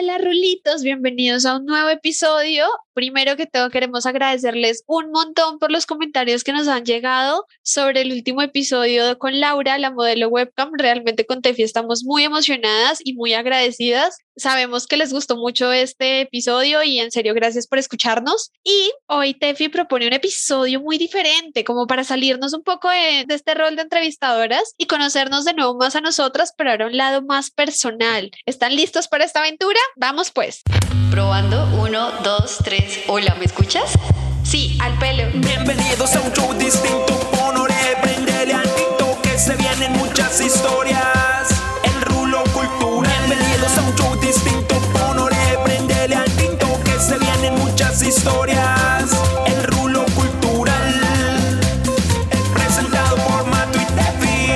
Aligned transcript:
Hola 0.00 0.18
Rulitos, 0.18 0.84
bienvenidos 0.84 1.44
a 1.44 1.56
un 1.56 1.66
nuevo 1.66 1.88
episodio. 1.88 2.66
Primero 2.94 3.34
que 3.36 3.46
todo 3.46 3.68
queremos 3.68 4.06
agradecerles 4.06 4.84
un 4.86 5.10
montón 5.10 5.58
por 5.58 5.72
los 5.72 5.86
comentarios 5.86 6.44
que 6.44 6.52
nos 6.52 6.68
han 6.68 6.84
llegado 6.84 7.46
sobre 7.62 8.02
el 8.02 8.12
último 8.12 8.40
episodio 8.42 9.18
con 9.18 9.40
Laura, 9.40 9.76
la 9.76 9.90
modelo 9.90 10.28
webcam. 10.28 10.70
Realmente 10.78 11.26
con 11.26 11.42
Tefi 11.42 11.64
estamos 11.64 12.04
muy 12.04 12.22
emocionadas 12.22 13.00
y 13.02 13.14
muy 13.14 13.34
agradecidas. 13.34 14.18
Sabemos 14.38 14.86
que 14.86 14.96
les 14.96 15.12
gustó 15.12 15.36
mucho 15.36 15.72
este 15.72 16.20
episodio 16.20 16.84
y 16.84 17.00
en 17.00 17.10
serio 17.10 17.34
gracias 17.34 17.66
por 17.66 17.78
escucharnos. 17.78 18.52
Y 18.62 18.92
hoy 19.06 19.34
Tefi 19.34 19.68
propone 19.68 20.06
un 20.06 20.12
episodio 20.12 20.80
muy 20.80 20.96
diferente, 20.96 21.64
como 21.64 21.88
para 21.88 22.04
salirnos 22.04 22.54
un 22.54 22.62
poco 22.62 22.88
de, 22.88 23.24
de 23.26 23.34
este 23.34 23.54
rol 23.54 23.74
de 23.74 23.82
entrevistadoras 23.82 24.74
y 24.78 24.86
conocernos 24.86 25.44
de 25.44 25.54
nuevo 25.54 25.74
más 25.76 25.96
a 25.96 26.00
nosotras, 26.00 26.54
pero 26.56 26.70
ahora 26.70 26.86
un 26.86 26.96
lado 26.96 27.22
más 27.22 27.50
personal. 27.50 28.30
¿Están 28.46 28.76
listos 28.76 29.08
para 29.08 29.24
esta 29.24 29.40
aventura? 29.40 29.80
Vamos 29.96 30.30
pues. 30.30 30.62
Probando, 31.10 31.68
uno, 31.76 32.12
dos, 32.22 32.58
tres. 32.62 33.00
Hola, 33.08 33.34
¿me 33.34 33.44
escuchas? 33.44 33.92
Sí, 34.44 34.78
al 34.80 34.96
pelo. 34.98 35.24
Bienvenidos 35.34 36.14
a 36.14 36.20
un 36.20 36.32
show 36.32 36.54
distinto. 36.54 37.18
Ponore, 37.32 37.74
prendele 38.00 38.54
al 38.54 38.74
tinto 38.74 39.18
que 39.20 39.36
se 39.36 39.56
vienen 39.56 39.92
muchas 39.94 40.40
historias. 40.40 41.27
Muchas 47.98 48.16
historias. 48.16 49.10
El 49.46 49.62
rulo 49.64 50.04
cultural. 50.14 51.60
Presentado 52.54 53.16
por 53.16 53.46
Mato 53.46 53.78
y 53.78 53.84
Tefi. 53.96 54.50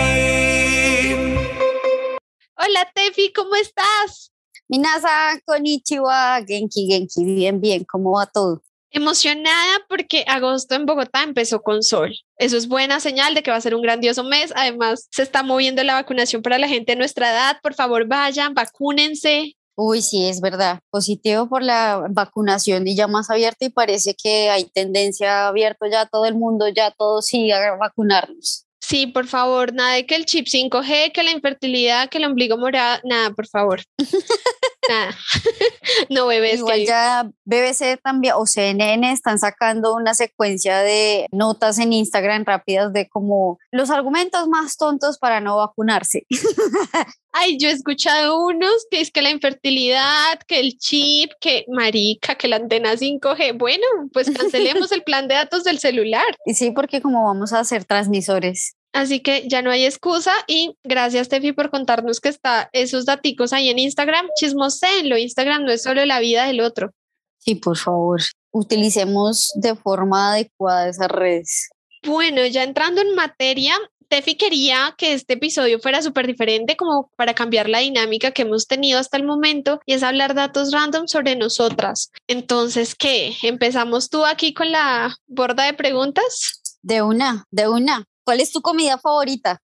Hola 2.56 2.92
Tefi, 2.94 3.32
¿cómo 3.32 3.56
estás? 3.56 4.32
Minasa, 4.68 5.40
konnichiwa, 5.44 6.42
genki, 6.46 6.86
genki, 6.86 7.24
bien, 7.24 7.60
bien, 7.60 7.84
¿cómo 7.84 8.12
va 8.12 8.26
todo? 8.26 8.62
Emocionada 8.90 9.80
porque 9.88 10.24
agosto 10.28 10.74
en 10.74 10.86
Bogotá 10.86 11.22
empezó 11.22 11.62
con 11.62 11.82
sol. 11.82 12.14
Eso 12.36 12.56
es 12.56 12.68
buena 12.68 13.00
señal 13.00 13.34
de 13.34 13.42
que 13.42 13.50
va 13.50 13.56
a 13.56 13.60
ser 13.60 13.74
un 13.74 13.82
grandioso 13.82 14.22
mes. 14.22 14.52
Además, 14.54 15.08
se 15.10 15.22
está 15.22 15.42
moviendo 15.42 15.82
la 15.82 15.94
vacunación 15.94 16.42
para 16.42 16.58
la 16.58 16.68
gente 16.68 16.92
de 16.92 16.96
nuestra 16.96 17.32
edad. 17.32 17.58
Por 17.62 17.74
favor, 17.74 18.06
vayan, 18.06 18.54
vacúnense. 18.54 19.56
Uy, 19.74 20.02
sí, 20.02 20.26
es 20.28 20.40
verdad. 20.40 20.80
Positivo 20.90 21.48
por 21.48 21.62
la 21.62 22.06
vacunación 22.10 22.86
y 22.86 22.94
ya 22.94 23.06
más 23.06 23.30
abierto 23.30 23.64
y 23.64 23.70
parece 23.70 24.14
que 24.14 24.50
hay 24.50 24.64
tendencia 24.64 25.48
abierto 25.48 25.86
ya 25.90 26.06
todo 26.06 26.26
el 26.26 26.34
mundo, 26.34 26.68
ya 26.68 26.90
todos 26.90 27.26
sí 27.26 27.50
a 27.50 27.74
vacunarnos. 27.76 28.66
Sí, 28.80 29.06
por 29.06 29.26
favor, 29.26 29.72
nada 29.72 29.94
de 29.94 30.06
que 30.06 30.16
el 30.16 30.26
chip 30.26 30.46
5G, 30.46 31.12
que 31.12 31.22
la 31.22 31.30
infertilidad, 31.30 32.10
que 32.10 32.18
el 32.18 32.24
ombligo 32.24 32.58
morado, 32.58 33.00
nada, 33.04 33.30
por 33.30 33.46
favor. 33.46 33.80
nada. 34.88 35.16
no, 36.10 36.26
bebés. 36.26 36.58
Igual 36.58 36.80
que... 36.80 36.86
ya 36.86 37.30
BBC 37.44 38.00
también 38.02 38.34
o 38.36 38.46
CNN 38.46 39.12
están 39.12 39.38
sacando 39.38 39.94
una 39.94 40.14
secuencia 40.14 40.78
de 40.78 41.26
notas 41.32 41.78
en 41.78 41.92
Instagram 41.92 42.44
rápidas 42.44 42.92
de 42.92 43.08
como 43.08 43.58
los 43.70 43.90
argumentos 43.90 44.48
más 44.48 44.76
tontos 44.76 45.18
para 45.18 45.40
no 45.40 45.56
vacunarse. 45.56 46.26
Ay, 47.34 47.56
yo 47.58 47.68
he 47.68 47.72
escuchado 47.72 48.44
unos 48.44 48.86
que 48.90 49.00
es 49.00 49.10
que 49.10 49.22
la 49.22 49.30
infertilidad, 49.30 50.38
que 50.46 50.60
el 50.60 50.76
chip, 50.76 51.30
que 51.40 51.64
marica, 51.68 52.34
que 52.34 52.46
la 52.46 52.56
antena 52.56 52.92
5G. 52.92 53.56
Bueno, 53.56 53.86
pues 54.12 54.30
cancelemos 54.30 54.92
el 54.92 55.02
plan 55.02 55.28
de 55.28 55.34
datos 55.34 55.64
del 55.64 55.78
celular. 55.78 56.22
Y 56.44 56.54
sí, 56.54 56.72
porque 56.72 57.00
como 57.00 57.24
vamos 57.24 57.52
a 57.52 57.64
ser 57.64 57.84
transmisores. 57.84 58.76
Así 58.92 59.20
que 59.20 59.48
ya 59.48 59.62
no 59.62 59.70
hay 59.70 59.84
excusa 59.84 60.32
y 60.46 60.76
gracias 60.84 61.28
Tefi 61.28 61.52
por 61.52 61.70
contarnos 61.70 62.20
que 62.20 62.28
está 62.28 62.68
esos 62.72 63.06
daticos 63.06 63.52
ahí 63.52 63.70
en 63.70 63.78
Instagram. 63.78 64.26
Chismoséenlo, 64.38 65.16
Instagram 65.16 65.64
no 65.64 65.72
es 65.72 65.82
solo 65.82 66.04
la 66.04 66.20
vida 66.20 66.46
del 66.46 66.60
otro. 66.60 66.92
Sí, 67.38 67.54
por 67.56 67.76
favor, 67.76 68.20
utilicemos 68.52 69.50
de 69.56 69.74
forma 69.74 70.32
adecuada 70.32 70.88
esas 70.88 71.08
redes. 71.08 71.70
Bueno, 72.04 72.44
ya 72.46 72.64
entrando 72.64 73.00
en 73.00 73.14
materia, 73.14 73.74
Tefi 74.12 74.34
quería 74.34 74.94
que 74.98 75.14
este 75.14 75.34
episodio 75.34 75.80
fuera 75.80 76.02
súper 76.02 76.26
diferente 76.26 76.76
como 76.76 77.10
para 77.16 77.32
cambiar 77.32 77.70
la 77.70 77.78
dinámica 77.78 78.30
que 78.32 78.42
hemos 78.42 78.66
tenido 78.66 78.98
hasta 78.98 79.16
el 79.16 79.24
momento 79.24 79.80
y 79.86 79.94
es 79.94 80.02
hablar 80.02 80.34
datos 80.34 80.70
random 80.70 81.08
sobre 81.08 81.34
nosotras. 81.34 82.10
Entonces, 82.26 82.94
¿qué? 82.94 83.34
¿Empezamos 83.42 84.10
tú 84.10 84.26
aquí 84.26 84.52
con 84.52 84.70
la 84.70 85.16
borda 85.26 85.64
de 85.64 85.72
preguntas? 85.72 86.78
De 86.82 87.00
una, 87.00 87.46
de 87.50 87.68
una. 87.68 88.04
¿Cuál 88.24 88.40
es 88.40 88.52
tu 88.52 88.60
comida 88.62 88.98
favorita? 88.98 89.60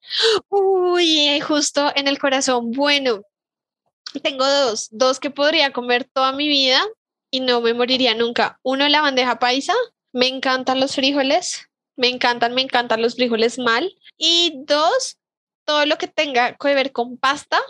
Uy, 0.48 1.40
justo 1.40 1.92
en 1.94 2.08
el 2.08 2.18
corazón. 2.18 2.72
Bueno, 2.72 3.22
tengo 4.22 4.46
dos, 4.46 4.88
dos 4.90 5.20
que 5.20 5.30
podría 5.30 5.72
comer 5.72 6.08
toda 6.12 6.32
mi 6.32 6.48
vida 6.48 6.84
y 7.30 7.40
no 7.40 7.60
me 7.60 7.74
moriría 7.74 8.14
nunca. 8.14 8.58
Uno, 8.62 8.88
la 8.88 9.00
bandeja 9.00 9.38
paisa. 9.38 9.74
Me 10.12 10.26
encantan 10.26 10.80
los 10.80 10.94
frijoles. 10.94 11.68
Me 11.96 12.08
encantan, 12.08 12.54
me 12.54 12.62
encantan 12.62 13.02
los 13.02 13.16
frijoles 13.16 13.58
mal. 13.58 13.92
Y 14.16 14.62
dos, 14.64 15.18
todo 15.64 15.84
lo 15.86 15.98
que 15.98 16.08
tenga 16.08 16.56
que 16.56 16.74
ver 16.74 16.92
con 16.92 17.18
pasta, 17.18 17.60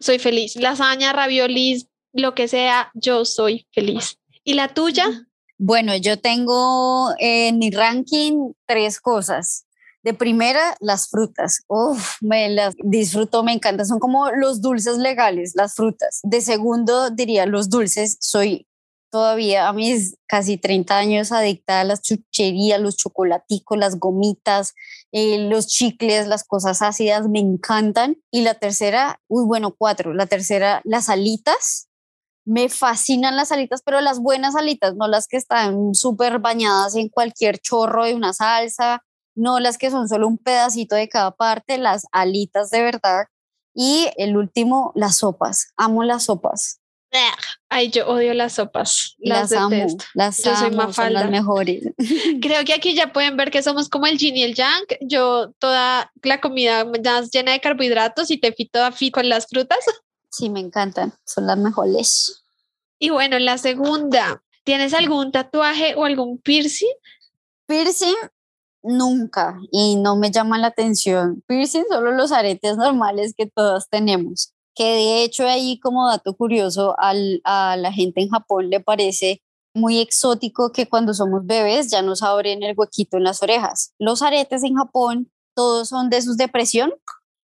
soy 0.00 0.18
feliz. 0.18 0.56
Lasaña, 0.56 1.12
raviolis, 1.12 1.86
lo 2.12 2.34
que 2.34 2.48
sea, 2.48 2.90
yo 2.94 3.24
soy 3.24 3.66
feliz. 3.72 4.18
¿Y 4.42 4.54
la 4.54 4.68
tuya? 4.68 5.26
Bueno, 5.58 5.96
yo 5.96 6.18
tengo 6.18 7.12
en 7.18 7.58
mi 7.58 7.70
ranking 7.70 8.52
tres 8.66 9.00
cosas. 9.00 9.66
De 10.08 10.14
primera, 10.14 10.74
las 10.80 11.10
frutas. 11.10 11.64
Uf, 11.68 12.16
me 12.22 12.48
las 12.48 12.74
disfruto, 12.82 13.42
me 13.42 13.52
encantan. 13.52 13.84
Son 13.84 13.98
como 13.98 14.30
los 14.30 14.62
dulces 14.62 14.96
legales, 14.96 15.52
las 15.54 15.74
frutas. 15.74 16.20
De 16.22 16.40
segundo, 16.40 17.10
diría 17.10 17.44
los 17.44 17.68
dulces. 17.68 18.16
Soy 18.18 18.66
todavía 19.10 19.68
a 19.68 19.74
mis 19.74 20.16
casi 20.26 20.56
30 20.56 20.96
años 20.96 21.30
adicta 21.30 21.80
a 21.80 21.84
las 21.84 22.00
chucherías, 22.00 22.80
los 22.80 22.96
chocolaticos, 22.96 23.76
las 23.76 23.98
gomitas, 23.98 24.72
eh, 25.12 25.46
los 25.50 25.66
chicles, 25.66 26.26
las 26.26 26.42
cosas 26.42 26.80
ácidas, 26.80 27.28
me 27.28 27.40
encantan. 27.40 28.16
Y 28.30 28.40
la 28.40 28.54
tercera, 28.54 29.20
uy, 29.28 29.44
bueno, 29.44 29.74
cuatro. 29.76 30.14
La 30.14 30.24
tercera, 30.24 30.80
las 30.84 31.10
alitas. 31.10 31.90
Me 32.46 32.70
fascinan 32.70 33.36
las 33.36 33.52
alitas, 33.52 33.82
pero 33.84 34.00
las 34.00 34.20
buenas 34.20 34.56
alitas, 34.56 34.94
no 34.96 35.06
las 35.06 35.28
que 35.28 35.36
están 35.36 35.94
súper 35.94 36.38
bañadas 36.38 36.96
en 36.96 37.10
cualquier 37.10 37.58
chorro 37.58 38.06
de 38.06 38.14
una 38.14 38.32
salsa, 38.32 39.02
no 39.38 39.60
las 39.60 39.78
que 39.78 39.90
son 39.90 40.08
solo 40.08 40.26
un 40.26 40.38
pedacito 40.38 40.96
de 40.96 41.08
cada 41.08 41.30
parte, 41.30 41.78
las 41.78 42.06
alitas 42.12 42.70
de 42.70 42.82
verdad. 42.82 43.26
Y 43.74 44.08
el 44.16 44.36
último, 44.36 44.92
las 44.94 45.18
sopas. 45.18 45.72
Amo 45.76 46.02
las 46.02 46.24
sopas. 46.24 46.80
Ay, 47.68 47.90
yo 47.90 48.06
odio 48.06 48.34
las 48.34 48.54
sopas. 48.54 49.14
Las, 49.18 49.50
Las, 49.50 49.60
amo, 49.60 49.86
las 50.14 50.42
Yo 50.42 50.54
soy 50.56 50.68
amo, 50.68 50.92
son 50.92 51.12
las 51.12 51.30
mejores. 51.30 51.84
Creo 52.42 52.64
que 52.64 52.74
aquí 52.74 52.94
ya 52.94 53.12
pueden 53.12 53.36
ver 53.36 53.50
que 53.50 53.62
somos 53.62 53.88
como 53.88 54.06
el 54.06 54.18
yin 54.18 54.36
y 54.36 54.42
el 54.42 54.54
yang. 54.54 54.84
Yo 55.00 55.52
toda 55.58 56.12
la 56.22 56.40
comida 56.40 56.84
más 56.84 57.30
llena 57.30 57.52
de 57.52 57.60
carbohidratos 57.60 58.30
y 58.30 58.38
te 58.38 58.52
fui 58.52 58.66
toda 58.66 58.92
fit 58.92 59.14
con 59.14 59.28
las 59.28 59.46
frutas. 59.46 59.78
Sí, 60.30 60.50
me 60.50 60.60
encantan, 60.60 61.14
son 61.24 61.46
las 61.46 61.56
mejores. 61.56 62.44
Y 62.98 63.10
bueno, 63.10 63.38
la 63.38 63.58
segunda, 63.58 64.42
¿tienes 64.64 64.92
algún 64.92 65.32
tatuaje 65.32 65.94
o 65.94 66.04
algún 66.04 66.38
piercing? 66.38 66.92
Piercing, 67.66 68.16
nunca, 68.82 69.58
y 69.72 69.96
no 69.96 70.16
me 70.16 70.30
llama 70.30 70.58
la 70.58 70.68
atención. 70.68 71.42
Piercing, 71.46 71.84
solo 71.90 72.12
los 72.12 72.32
aretes 72.32 72.76
normales 72.76 73.34
que 73.36 73.46
todas 73.46 73.88
tenemos. 73.90 74.52
Que 74.74 74.84
de 74.94 75.22
hecho 75.24 75.46
ahí 75.46 75.78
como 75.80 76.06
dato 76.08 76.34
curioso, 76.36 76.94
al, 76.98 77.40
a 77.44 77.76
la 77.76 77.92
gente 77.92 78.20
en 78.22 78.28
Japón 78.30 78.70
le 78.70 78.80
parece 78.80 79.42
muy 79.74 80.00
exótico 80.00 80.72
que 80.72 80.88
cuando 80.88 81.14
somos 81.14 81.44
bebés 81.46 81.90
ya 81.90 82.02
nos 82.02 82.22
abren 82.22 82.62
el 82.62 82.74
huequito 82.76 83.16
en 83.16 83.24
las 83.24 83.42
orejas. 83.42 83.92
Los 83.98 84.22
aretes 84.22 84.62
en 84.64 84.74
Japón, 84.76 85.30
todos 85.54 85.88
son 85.88 86.10
de 86.10 86.22
sus 86.22 86.36
depresión, 86.36 86.92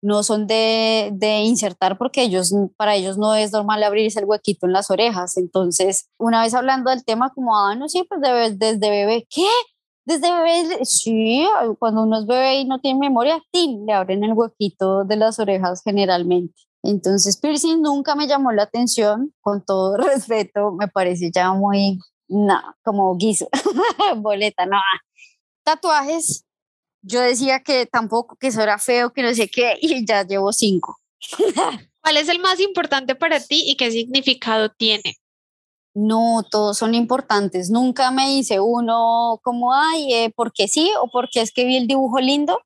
no 0.03 0.21
son 0.23 0.45
de, 0.47 1.09
de 1.13 1.39
insertar 1.39 1.97
porque 1.97 2.21
ellos, 2.23 2.53
para 2.77 2.95
ellos 2.95 3.17
no 3.17 3.33
es 3.35 3.51
normal 3.51 3.83
abrirse 3.83 4.19
el 4.19 4.25
huequito 4.25 4.67
en 4.67 4.73
las 4.73 4.91
orejas. 4.91 5.35
Entonces, 5.37 6.07
una 6.19 6.43
vez 6.43 6.53
hablando 6.53 6.91
del 6.91 7.03
tema, 7.03 7.31
como, 7.33 7.57
ah, 7.57 7.75
no, 7.75 7.89
sí, 7.89 8.03
pues 8.07 8.21
de- 8.21 8.55
desde 8.55 8.89
bebé, 8.89 9.25
¿qué? 9.29 9.47
Desde 10.05 10.31
bebé, 10.31 10.85
sí, 10.85 11.47
cuando 11.79 12.03
uno 12.03 12.19
es 12.19 12.27
bebé 12.27 12.59
y 12.59 12.65
no 12.65 12.79
tiene 12.79 12.99
memoria, 12.99 13.41
¡tin! 13.51 13.87
le 13.87 13.93
abren 13.93 14.23
el 14.23 14.33
huequito 14.33 15.03
de 15.03 15.15
las 15.15 15.39
orejas 15.39 15.81
generalmente. 15.83 16.53
Entonces, 16.83 17.37
piercing 17.37 17.81
nunca 17.81 18.13
me 18.15 18.27
llamó 18.27 18.51
la 18.51 18.63
atención, 18.63 19.33
con 19.41 19.65
todo 19.65 19.97
respeto, 19.97 20.71
me 20.73 20.87
parece 20.87 21.31
ya 21.33 21.53
muy, 21.53 21.99
no, 22.27 22.61
como 22.83 23.15
guiso, 23.17 23.49
boleta, 24.17 24.67
no. 24.67 24.77
Tatuajes, 25.63 26.45
yo 27.01 27.21
decía 27.21 27.61
que 27.63 27.87
tampoco, 27.87 28.35
que 28.35 28.47
eso 28.47 28.61
era 28.61 28.77
feo, 28.77 29.11
que 29.11 29.23
no 29.23 29.33
sé 29.33 29.49
qué, 29.49 29.75
y 29.81 30.05
ya 30.05 30.23
llevo 30.23 30.53
cinco. 30.53 30.97
¿Cuál 32.01 32.17
es 32.17 32.29
el 32.29 32.37
más 32.37 32.59
importante 32.59 33.15
para 33.15 33.39
ti 33.39 33.63
y 33.65 33.75
qué 33.75 33.89
significado 33.89 34.69
tiene? 34.69 35.17
No, 35.95 36.43
todos 36.51 36.77
son 36.77 36.93
importantes. 36.93 37.69
Nunca 37.69 38.11
me 38.11 38.33
hice 38.33 38.59
uno 38.59 39.39
como, 39.43 39.73
ay, 39.73 40.13
eh, 40.13 40.33
porque 40.35 40.67
sí 40.67 40.91
o 41.01 41.09
porque 41.09 41.39
es 41.41 41.53
que 41.53 41.63
vi 41.63 41.77
el 41.77 41.87
dibujo 41.87 42.19
lindo. 42.19 42.61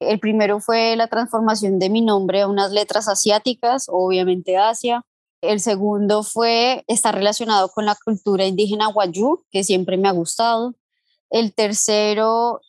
El 0.00 0.20
primero 0.20 0.60
fue 0.60 0.94
la 0.94 1.08
transformación 1.08 1.78
de 1.78 1.88
mi 1.88 2.02
nombre 2.02 2.42
a 2.42 2.46
unas 2.46 2.72
letras 2.72 3.08
asiáticas, 3.08 3.86
obviamente 3.88 4.58
Asia. 4.58 5.02
El 5.40 5.60
segundo 5.60 6.22
fue, 6.22 6.84
está 6.86 7.10
relacionado 7.10 7.70
con 7.70 7.86
la 7.86 7.96
cultura 8.04 8.44
indígena 8.44 8.88
guayú, 8.88 9.44
que 9.50 9.64
siempre 9.64 9.96
me 9.96 10.08
ha 10.08 10.12
gustado. 10.12 10.74
El 11.30 11.54
tercero, 11.54 12.60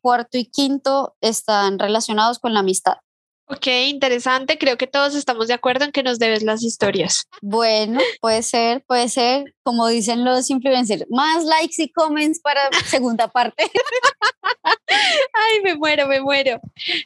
cuarto 0.00 0.38
y 0.38 0.44
quinto 0.46 1.16
están 1.20 1.80
relacionados 1.80 2.38
con 2.38 2.54
la 2.54 2.60
amistad. 2.60 2.98
Ok, 3.46 3.66
interesante. 3.66 4.56
Creo 4.56 4.78
que 4.78 4.86
todos 4.86 5.14
estamos 5.14 5.48
de 5.48 5.54
acuerdo 5.54 5.84
en 5.84 5.92
que 5.92 6.02
nos 6.02 6.18
debes 6.18 6.42
las 6.42 6.62
historias. 6.62 7.28
Bueno, 7.42 8.00
puede 8.20 8.42
ser, 8.42 8.82
puede 8.86 9.08
ser, 9.08 9.54
como 9.62 9.86
dicen 9.88 10.24
los 10.24 10.48
influencers, 10.48 11.04
más 11.10 11.44
likes 11.44 11.82
y 11.82 11.90
comments 11.90 12.40
para 12.40 12.70
segunda 12.86 13.28
parte. 13.28 13.64
Ay, 14.88 15.62
me 15.62 15.74
muero, 15.74 16.08
me 16.08 16.20
muero. 16.22 16.60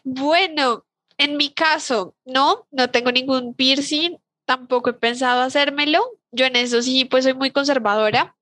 Bueno, 0.04 0.84
en 1.16 1.36
mi 1.36 1.52
caso, 1.52 2.14
no, 2.24 2.66
no 2.70 2.88
tengo 2.90 3.10
ningún 3.10 3.54
piercing, 3.54 4.18
tampoco 4.44 4.90
he 4.90 4.94
pensado 4.94 5.42
hacérmelo. 5.42 6.04
Yo 6.30 6.46
en 6.46 6.54
eso 6.54 6.82
sí, 6.82 7.04
pues 7.04 7.24
soy 7.24 7.34
muy 7.34 7.50
conservadora. 7.50 8.36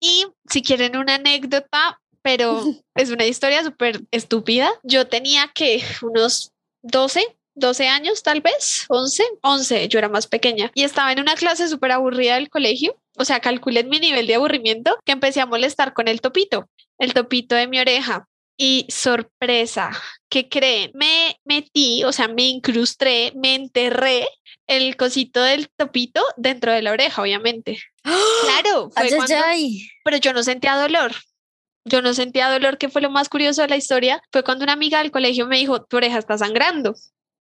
Y 0.00 0.26
si 0.48 0.62
quieren 0.62 0.96
una 0.96 1.16
anécdota, 1.16 2.00
pero 2.22 2.64
es 2.94 3.10
una 3.10 3.26
historia 3.26 3.62
súper 3.62 4.00
estúpida. 4.10 4.70
Yo 4.82 5.06
tenía 5.06 5.50
que 5.54 5.84
unos 6.00 6.52
12, 6.82 7.24
12 7.54 7.88
años 7.88 8.22
tal 8.22 8.40
vez, 8.40 8.86
11, 8.88 9.24
11, 9.42 9.88
yo 9.88 9.98
era 9.98 10.08
más 10.08 10.26
pequeña 10.26 10.70
y 10.74 10.84
estaba 10.84 11.12
en 11.12 11.20
una 11.20 11.34
clase 11.34 11.68
súper 11.68 11.92
aburrida 11.92 12.34
del 12.34 12.48
colegio. 12.50 12.96
O 13.16 13.24
sea, 13.24 13.40
calculen 13.40 13.88
mi 13.90 13.98
nivel 14.00 14.26
de 14.26 14.36
aburrimiento 14.36 14.96
que 15.04 15.12
empecé 15.12 15.40
a 15.40 15.46
molestar 15.46 15.92
con 15.92 16.08
el 16.08 16.20
topito, 16.20 16.68
el 16.98 17.12
topito 17.12 17.54
de 17.54 17.66
mi 17.66 17.78
oreja. 17.78 18.26
Y 18.58 18.86
sorpresa, 18.90 19.90
¿qué 20.28 20.48
creen? 20.48 20.90
Me 20.94 21.40
metí, 21.44 22.04
o 22.04 22.12
sea, 22.12 22.28
me 22.28 22.44
incrusté, 22.44 23.32
me 23.34 23.54
enterré 23.54 24.28
el 24.66 24.96
cosito 24.96 25.42
del 25.42 25.68
topito 25.76 26.22
dentro 26.36 26.70
de 26.70 26.82
la 26.82 26.92
oreja, 26.92 27.22
obviamente. 27.22 27.80
Claro, 28.02 28.90
fue 28.90 29.04
Ay, 29.04 29.10
cuando- 29.16 29.34
ay, 29.36 29.42
ay. 29.44 29.88
pero 30.04 30.16
yo 30.18 30.32
no 30.32 30.42
sentía 30.42 30.76
dolor. 30.76 31.12
Yo 31.84 32.02
no 32.02 32.14
sentía 32.14 32.50
dolor, 32.50 32.78
que 32.78 32.88
fue 32.88 33.00
lo 33.02 33.10
más 33.10 33.28
curioso 33.28 33.62
de 33.62 33.68
la 33.68 33.76
historia. 33.76 34.22
Fue 34.30 34.44
cuando 34.44 34.62
una 34.64 34.74
amiga 34.74 34.98
del 34.98 35.10
colegio 35.10 35.46
me 35.46 35.58
dijo, 35.58 35.82
tu 35.84 35.96
oreja 35.96 36.18
está 36.18 36.38
sangrando. 36.38 36.94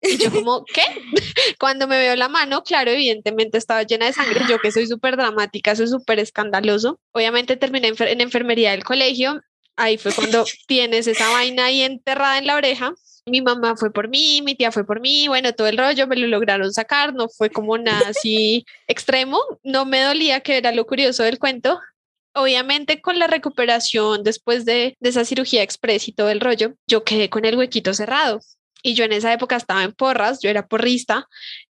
Y 0.02 0.18
yo 0.18 0.32
como, 0.32 0.66
¿qué? 0.66 0.82
Cuando 1.60 1.88
me 1.88 1.98
veo 1.98 2.16
la 2.16 2.30
mano, 2.30 2.64
claro, 2.64 2.92
evidentemente 2.92 3.58
estaba 3.58 3.84
llena 3.84 4.06
de 4.06 4.14
sangre. 4.14 4.42
Yo 4.50 4.60
que 4.60 4.72
soy 4.72 4.88
súper 4.88 5.18
dramática, 5.18 5.76
soy 5.76 5.88
súper 5.88 6.20
escandaloso. 6.20 7.00
Obviamente 7.12 7.58
terminé 7.58 7.88
en, 7.88 7.96
enfer- 7.96 8.10
en 8.12 8.22
enfermería 8.22 8.72
del 8.72 8.84
colegio. 8.84 9.42
Ahí 9.78 9.98
fue 9.98 10.14
cuando 10.14 10.46
tienes 10.68 11.08
esa 11.08 11.30
vaina 11.32 11.66
ahí 11.66 11.82
enterrada 11.82 12.38
en 12.38 12.48
la 12.48 12.56
oreja. 12.56 12.94
Mi 13.28 13.42
mamá 13.42 13.76
fue 13.76 13.92
por 13.92 14.08
mí, 14.08 14.42
mi 14.44 14.54
tía 14.54 14.72
fue 14.72 14.86
por 14.86 15.02
mí, 15.02 15.28
bueno, 15.28 15.54
todo 15.54 15.66
el 15.66 15.80
rollo 15.80 16.06
me 16.06 16.16
lo 16.16 16.28
lograron 16.28 16.72
sacar, 16.72 17.16
no 17.16 17.28
fue 17.28 17.50
como 17.50 17.76
nada 17.80 18.10
así 18.10 18.64
extremo, 18.88 19.40
no 19.64 19.84
me 19.84 20.00
dolía, 20.04 20.42
que 20.42 20.58
era 20.58 20.72
lo 20.72 20.86
curioso 20.86 21.24
del 21.24 21.40
cuento, 21.40 21.80
obviamente 22.36 23.02
con 23.02 23.18
la 23.18 23.26
recuperación 23.26 24.24
después 24.24 24.64
de, 24.66 24.96
de 25.00 25.10
esa 25.10 25.26
cirugía 25.26 25.64
express 25.64 26.08
y 26.08 26.12
todo 26.12 26.30
el 26.30 26.40
rollo, 26.40 26.74
yo 26.88 27.04
quedé 27.04 27.32
con 27.32 27.46
el 27.46 27.58
huequito 27.58 27.96
cerrado. 27.96 28.42
Y 28.86 28.94
yo 28.94 29.04
en 29.04 29.14
esa 29.14 29.34
época 29.34 29.56
estaba 29.56 29.84
en 29.84 29.94
porras, 29.94 30.40
yo 30.44 30.50
era 30.52 30.68
porrista. 30.68 31.28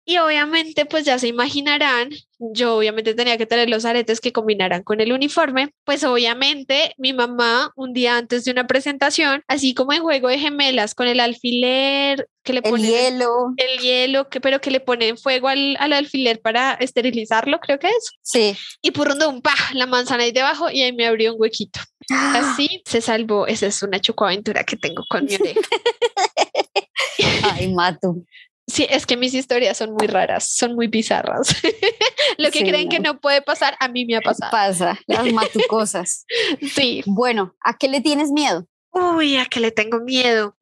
Y 0.08 0.18
obviamente, 0.18 0.86
pues 0.86 1.06
ya 1.06 1.20
se 1.20 1.28
imaginarán, 1.28 2.10
yo 2.40 2.78
obviamente 2.78 3.14
tenía 3.14 3.38
que 3.38 3.46
tener 3.46 3.70
los 3.70 3.86
aretes 3.86 4.20
que 4.20 4.32
combinaran 4.32 4.82
con 4.82 5.02
el 5.02 5.12
uniforme. 5.12 5.70
Pues 5.84 6.04
obviamente 6.04 6.96
mi 6.98 7.14
mamá 7.14 7.72
un 7.76 7.94
día 7.94 8.18
antes 8.18 8.44
de 8.44 8.52
una 8.52 8.66
presentación, 8.66 9.44
así 9.48 9.76
como 9.76 9.94
en 9.94 10.02
juego 10.02 10.30
de 10.30 10.40
gemelas, 10.40 10.96
con 10.96 11.08
el 11.08 11.20
alfiler 11.20 12.28
que 12.44 12.54
le 12.54 12.62
El 12.64 12.72
ponen 12.72 12.92
hielo, 12.92 13.54
el 13.58 13.80
hielo, 13.80 14.30
que, 14.30 14.42
pero 14.42 14.62
que 14.62 14.72
le 14.72 14.80
ponen 14.80 15.16
fuego 15.16 15.48
al, 15.48 15.78
al 15.80 15.94
alfiler 15.94 16.42
para 16.42 16.74
esterilizarlo, 16.74 17.60
creo 17.60 17.78
que 17.78 17.88
es. 17.88 18.12
sí. 18.22 18.56
Y 18.82 18.92
por 18.92 19.10
un 19.10 19.42
pa, 19.44 19.56
la 19.74 19.86
manzana 19.86 20.24
ahí 20.24 20.32
debajo 20.32 20.72
y 20.72 20.82
ahí 20.82 20.94
me 20.94 21.06
abrió 21.06 21.34
un 21.34 21.42
huequito. 21.42 21.80
Así 22.10 22.82
se 22.86 23.02
salvó. 23.02 23.48
Esa 23.48 23.68
es 23.68 23.82
una 23.84 24.00
chocoaventura 24.00 24.64
que 24.64 24.76
tengo 24.76 25.04
con 25.10 25.26
mi 25.26 25.36
oreja. 25.36 25.62
Ay, 27.44 27.74
Matu. 27.74 28.26
Sí, 28.68 28.88
es 28.90 29.06
que 29.06 29.16
mis 29.16 29.34
historias 29.36 29.78
son 29.78 29.94
muy 29.94 30.08
raras, 30.08 30.48
son 30.48 30.74
muy 30.74 30.88
bizarras. 30.88 31.56
Lo 32.38 32.50
que 32.50 32.60
Sí, 32.60 32.66
creen 32.66 32.90
que 32.90 33.00
no. 33.00 33.20
puede 33.20 33.42
pasar, 33.44 33.76
a 33.80 33.88
mí 33.88 34.06
me 34.06 34.16
ha 34.16 34.22
pasado. 34.22 34.52
Pasa, 34.52 35.00
las 35.08 35.32
matucosas. 35.32 36.26
Sí. 36.74 37.04
Bueno, 37.06 37.56
¿a 37.64 37.78
qué 37.78 37.88
le 37.88 38.02
tienes 38.02 38.32
miedo? 38.32 38.66
Uy, 38.92 39.38
a 39.38 39.46
qué 39.46 39.60
le 39.60 39.72
tengo 39.72 40.00
miedo. 40.00 40.58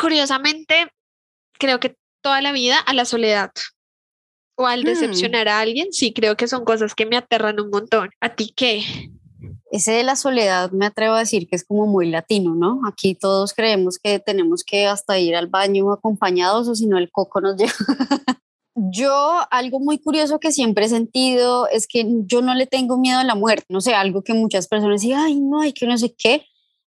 Curiosamente, 0.00 0.86
creo 1.58 1.80
que 1.80 1.96
toda 2.22 2.40
la 2.42 2.52
vida 2.52 2.78
a 2.78 2.94
la 2.94 3.04
soledad 3.04 3.50
o 4.56 4.66
al 4.66 4.82
Hmm. 4.82 4.86
decepcionar 4.86 5.48
a 5.48 5.58
alguien, 5.60 5.92
sí, 5.92 6.12
creo 6.12 6.36
que 6.36 6.46
son 6.48 6.64
cosas 6.64 6.94
que 6.94 7.06
me 7.06 7.16
aterran 7.16 7.60
un 7.60 7.70
montón. 7.70 8.10
¿A 8.20 8.34
ti 8.36 8.52
qué? 8.56 8.82
Ese 9.70 9.92
de 9.92 10.02
la 10.02 10.16
soledad 10.16 10.70
me 10.70 10.86
atrevo 10.86 11.14
a 11.14 11.20
decir 11.20 11.46
que 11.46 11.56
es 11.56 11.64
como 11.64 11.86
muy 11.86 12.08
latino, 12.08 12.54
¿no? 12.54 12.80
Aquí 12.88 13.14
todos 13.14 13.52
creemos 13.52 13.98
que 13.98 14.18
tenemos 14.18 14.64
que 14.64 14.86
hasta 14.86 15.18
ir 15.18 15.36
al 15.36 15.46
baño 15.46 15.92
acompañados 15.92 16.68
o 16.68 16.74
si 16.74 16.86
no 16.86 16.96
el 16.96 17.10
coco 17.10 17.40
nos 17.40 17.56
lleva. 17.58 17.72
Yo, 18.74 19.40
algo 19.50 19.80
muy 19.80 19.98
curioso 19.98 20.38
que 20.38 20.52
siempre 20.52 20.86
he 20.86 20.88
sentido 20.88 21.68
es 21.68 21.88
que 21.88 22.06
yo 22.26 22.42
no 22.42 22.54
le 22.54 22.66
tengo 22.66 22.96
miedo 22.96 23.18
a 23.18 23.24
la 23.24 23.34
muerte. 23.34 23.66
No 23.68 23.80
sé, 23.80 23.94
algo 23.94 24.22
que 24.22 24.34
muchas 24.34 24.68
personas 24.68 25.02
dicen, 25.02 25.18
ay, 25.18 25.40
no, 25.40 25.60
hay 25.60 25.72
que 25.72 25.86
no 25.86 25.98
sé 25.98 26.14
qué. 26.16 26.44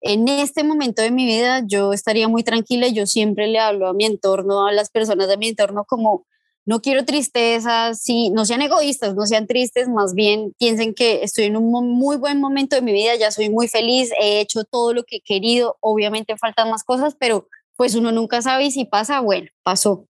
En 0.02 0.28
este 0.28 0.64
momento 0.64 1.02
de 1.02 1.12
mi 1.12 1.26
vida 1.26 1.62
yo 1.66 1.94
estaría 1.94 2.28
muy 2.28 2.44
tranquila 2.44 2.88
y 2.88 2.94
yo 2.94 3.06
siempre 3.06 3.48
le 3.48 3.60
hablo 3.60 3.88
a 3.88 3.94
mi 3.94 4.06
entorno, 4.06 4.66
a 4.66 4.72
las 4.72 4.90
personas 4.90 5.28
de 5.28 5.38
mi 5.38 5.50
entorno 5.50 5.86
como, 5.86 6.26
no 6.66 6.82
quiero 6.82 7.06
tristezas, 7.06 8.02
sí, 8.02 8.32
no 8.32 8.46
sean 8.46 8.62
egoístas, 8.62 9.16
no 9.16 9.26
sean 9.26 9.48
tristes, 9.48 9.88
más 9.88 10.16
bien 10.16 10.54
piensen 10.58 10.94
que 10.96 11.24
estoy 11.24 11.46
en 11.46 11.58
un 11.58 11.92
muy 11.92 12.18
buen 12.18 12.40
momento 12.40 12.76
de 12.76 12.82
mi 12.82 12.92
vida, 12.92 13.16
ya 13.16 13.32
soy 13.32 13.50
muy 13.50 13.68
feliz, 13.68 14.12
he 14.20 14.42
hecho 14.42 14.64
todo 14.64 14.94
lo 14.94 15.04
que 15.04 15.18
he 15.18 15.22
querido, 15.22 15.78
obviamente 15.80 16.38
faltan 16.38 16.72
más 16.72 16.84
cosas, 16.84 17.16
pero 17.20 17.48
pues 17.76 17.94
uno 17.96 18.12
nunca 18.12 18.42
sabe 18.42 18.66
y 18.66 18.72
si 18.72 18.86
pasa, 18.86 19.20
bueno, 19.20 19.50
pasó. 19.64 20.08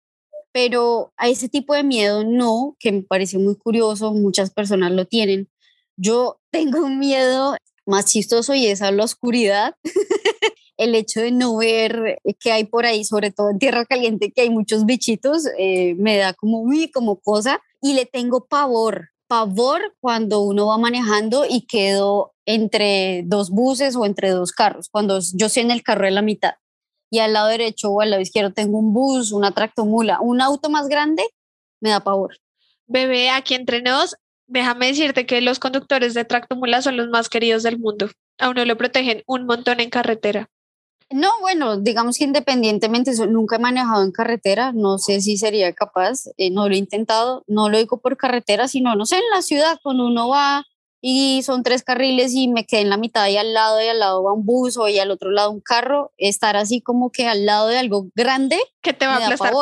Pero 0.52 1.12
a 1.16 1.28
ese 1.28 1.48
tipo 1.48 1.74
de 1.74 1.84
miedo 1.84 2.24
no, 2.24 2.76
que 2.78 2.92
me 2.92 3.02
parece 3.02 3.38
muy 3.38 3.56
curioso, 3.56 4.12
muchas 4.12 4.50
personas 4.50 4.92
lo 4.92 5.06
tienen. 5.06 5.48
Yo 5.96 6.38
tengo 6.50 6.84
un 6.84 6.98
miedo 6.98 7.56
más 7.86 8.06
chistoso 8.06 8.54
y 8.54 8.66
es 8.66 8.82
a 8.82 8.90
la 8.90 9.04
oscuridad. 9.04 9.74
el 10.84 10.94
hecho 10.94 11.20
de 11.20 11.32
no 11.32 11.56
ver 11.56 12.18
qué 12.40 12.52
hay 12.52 12.64
por 12.64 12.86
ahí, 12.86 13.04
sobre 13.04 13.30
todo 13.30 13.50
en 13.50 13.58
tierra 13.58 13.84
caliente, 13.84 14.32
que 14.32 14.42
hay 14.42 14.50
muchos 14.50 14.84
bichitos, 14.84 15.46
eh, 15.58 15.94
me 15.96 16.16
da 16.16 16.34
como, 16.34 16.60
uy, 16.60 16.90
como 16.90 17.20
cosa, 17.20 17.60
y 17.80 17.94
le 17.94 18.06
tengo 18.06 18.46
pavor, 18.46 19.10
pavor 19.26 19.94
cuando 20.00 20.40
uno 20.42 20.66
va 20.66 20.78
manejando 20.78 21.44
y 21.48 21.66
quedo 21.66 22.32
entre 22.46 23.22
dos 23.26 23.50
buses 23.50 23.96
o 23.96 24.06
entre 24.06 24.30
dos 24.30 24.52
carros, 24.52 24.88
cuando 24.90 25.20
yo 25.34 25.46
estoy 25.46 25.62
en 25.62 25.70
el 25.70 25.82
carro 25.82 26.04
de 26.04 26.10
la 26.10 26.22
mitad 26.22 26.54
y 27.12 27.18
al 27.18 27.34
lado 27.34 27.48
derecho 27.48 27.90
o 27.90 28.00
al 28.00 28.10
lado 28.10 28.22
izquierdo 28.22 28.54
tengo 28.54 28.78
un 28.78 28.94
bus, 28.94 29.32
una 29.32 29.52
tractomula, 29.52 30.18
un 30.22 30.40
auto 30.40 30.70
más 30.70 30.88
grande, 30.88 31.22
me 31.78 31.90
da 31.90 32.00
pavor. 32.00 32.38
Bebé, 32.86 33.28
aquí 33.28 33.54
entre 33.54 33.82
nos, 33.82 34.16
déjame 34.46 34.86
decirte 34.86 35.26
que 35.26 35.42
los 35.42 35.58
conductores 35.58 36.14
de 36.14 36.24
tractomula 36.24 36.80
son 36.80 36.96
los 36.96 37.08
más 37.08 37.28
queridos 37.28 37.64
del 37.64 37.78
mundo. 37.78 38.08
A 38.38 38.48
uno 38.48 38.64
lo 38.64 38.78
protegen 38.78 39.22
un 39.26 39.44
montón 39.44 39.80
en 39.80 39.90
carretera. 39.90 40.48
No, 41.12 41.30
bueno, 41.40 41.78
digamos 41.78 42.16
que 42.18 42.24
independientemente, 42.24 43.12
nunca 43.26 43.56
he 43.56 43.58
manejado 43.58 44.02
en 44.02 44.12
carretera, 44.12 44.72
no 44.72 44.98
sé 44.98 45.20
si 45.20 45.36
sería 45.36 45.72
capaz, 45.72 46.26
eh, 46.38 46.50
no 46.50 46.68
lo 46.68 46.74
he 46.74 46.78
intentado, 46.78 47.44
no 47.46 47.68
lo 47.68 47.78
digo 47.78 47.98
por 47.98 48.16
carretera, 48.16 48.68
sino, 48.68 48.94
no 48.96 49.06
sé, 49.06 49.16
en 49.16 49.30
la 49.34 49.42
ciudad, 49.42 49.78
cuando 49.82 50.06
uno 50.06 50.28
va 50.28 50.64
y 51.02 51.42
son 51.42 51.64
tres 51.64 51.82
carriles 51.82 52.32
y 52.34 52.48
me 52.48 52.64
quedé 52.64 52.82
en 52.82 52.90
la 52.90 52.96
mitad 52.96 53.26
y 53.28 53.36
al 53.36 53.52
lado 53.52 53.82
y 53.82 53.88
al 53.88 53.98
lado 53.98 54.22
va 54.22 54.32
un 54.32 54.46
bus 54.46 54.76
o 54.76 54.88
y 54.88 55.00
al 55.00 55.10
otro 55.10 55.30
lado 55.30 55.50
un 55.50 55.60
carro, 55.60 56.12
estar 56.16 56.56
así 56.56 56.80
como 56.80 57.10
que 57.10 57.26
al 57.26 57.44
lado 57.44 57.66
de 57.68 57.78
algo 57.78 58.08
grande 58.14 58.58
¿Qué 58.80 58.92
te 58.92 59.06
va 59.06 59.16
a 59.16 59.24
aplastar? 59.26 59.52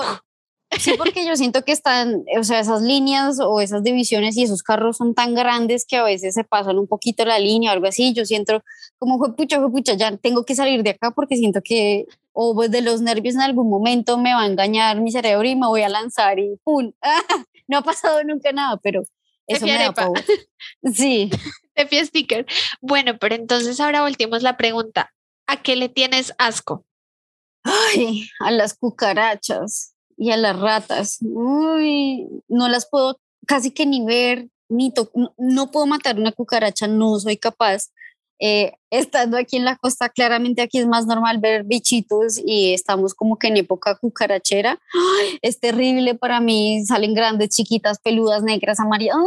Sí, 0.78 0.92
porque 0.96 1.26
yo 1.26 1.34
siento 1.36 1.62
que 1.62 1.72
están, 1.72 2.24
o 2.38 2.44
sea, 2.44 2.60
esas 2.60 2.82
líneas 2.82 3.40
o 3.40 3.60
esas 3.60 3.82
divisiones 3.82 4.36
y 4.36 4.44
esos 4.44 4.62
carros 4.62 4.98
son 4.98 5.14
tan 5.14 5.34
grandes 5.34 5.84
que 5.84 5.96
a 5.96 6.04
veces 6.04 6.34
se 6.34 6.44
pasan 6.44 6.78
un 6.78 6.86
poquito 6.86 7.24
la 7.24 7.38
línea 7.38 7.70
o 7.70 7.74
algo 7.74 7.88
así. 7.88 8.12
Yo 8.12 8.24
siento 8.24 8.62
como, 8.98 9.18
fue 9.18 9.34
pucha, 9.34 9.58
fue 9.58 9.70
pucha, 9.70 9.94
ya 9.94 10.16
tengo 10.16 10.44
que 10.44 10.54
salir 10.54 10.82
de 10.82 10.90
acá 10.90 11.10
porque 11.10 11.36
siento 11.36 11.60
que 11.62 12.06
o 12.32 12.54
pues, 12.54 12.70
de 12.70 12.82
los 12.82 13.00
nervios 13.00 13.34
en 13.34 13.40
algún 13.40 13.68
momento 13.68 14.16
me 14.16 14.32
va 14.32 14.42
a 14.42 14.46
engañar 14.46 15.00
mi 15.00 15.10
cerebro 15.10 15.46
y 15.46 15.56
me 15.56 15.66
voy 15.66 15.82
a 15.82 15.88
lanzar 15.88 16.38
y 16.38 16.56
¡pum! 16.64 16.92
No 17.66 17.78
ha 17.78 17.82
pasado 17.82 18.24
nunca 18.24 18.50
nada, 18.50 18.78
pero 18.82 19.04
eso 19.46 19.64
me 19.64 19.74
da 19.74 19.92
pavor. 19.92 20.20
Sí. 20.92 21.30
Tefi 21.74 22.04
sticker. 22.04 22.44
Bueno, 22.80 23.16
pero 23.18 23.36
entonces 23.36 23.78
ahora 23.78 24.02
volteemos 24.02 24.42
la 24.42 24.56
pregunta. 24.56 25.12
¿A 25.46 25.62
qué 25.62 25.76
le 25.76 25.88
tienes 25.88 26.34
asco? 26.38 26.84
Ay, 27.62 28.28
a 28.40 28.50
las 28.50 28.74
cucarachas 28.74 29.89
y 30.20 30.30
a 30.32 30.36
las 30.36 30.58
ratas. 30.60 31.18
Uy, 31.22 32.28
no 32.46 32.68
las 32.68 32.86
puedo 32.88 33.18
casi 33.46 33.70
que 33.70 33.86
ni 33.86 34.04
ver, 34.04 34.48
ni 34.68 34.92
no, 35.14 35.32
no 35.38 35.70
puedo 35.70 35.86
matar 35.86 36.18
una 36.20 36.30
cucaracha, 36.30 36.86
no 36.86 37.18
soy 37.18 37.38
capaz. 37.38 37.88
eh, 38.42 38.72
estando 38.90 39.36
aquí 39.36 39.56
en 39.56 39.64
la 39.64 39.76
costa, 39.76 40.08
claramente 40.08 40.62
aquí 40.62 40.78
es 40.78 40.86
más 40.86 41.06
normal 41.06 41.38
ver 41.38 41.64
bichitos 41.64 42.40
y 42.44 42.72
estamos 42.72 43.14
como 43.14 43.38
que 43.38 43.48
en 43.48 43.58
época 43.58 43.96
cucarachera. 43.96 44.78
¡Ay! 44.94 45.38
Es 45.42 45.58
terrible 45.60 46.14
para 46.14 46.40
mí, 46.40 46.84
salen 46.86 47.14
grandes, 47.14 47.50
chiquitas, 47.50 47.98
peludas, 47.98 48.42
negras, 48.42 48.80
amarillas. 48.80 49.16
Ay, 49.16 49.22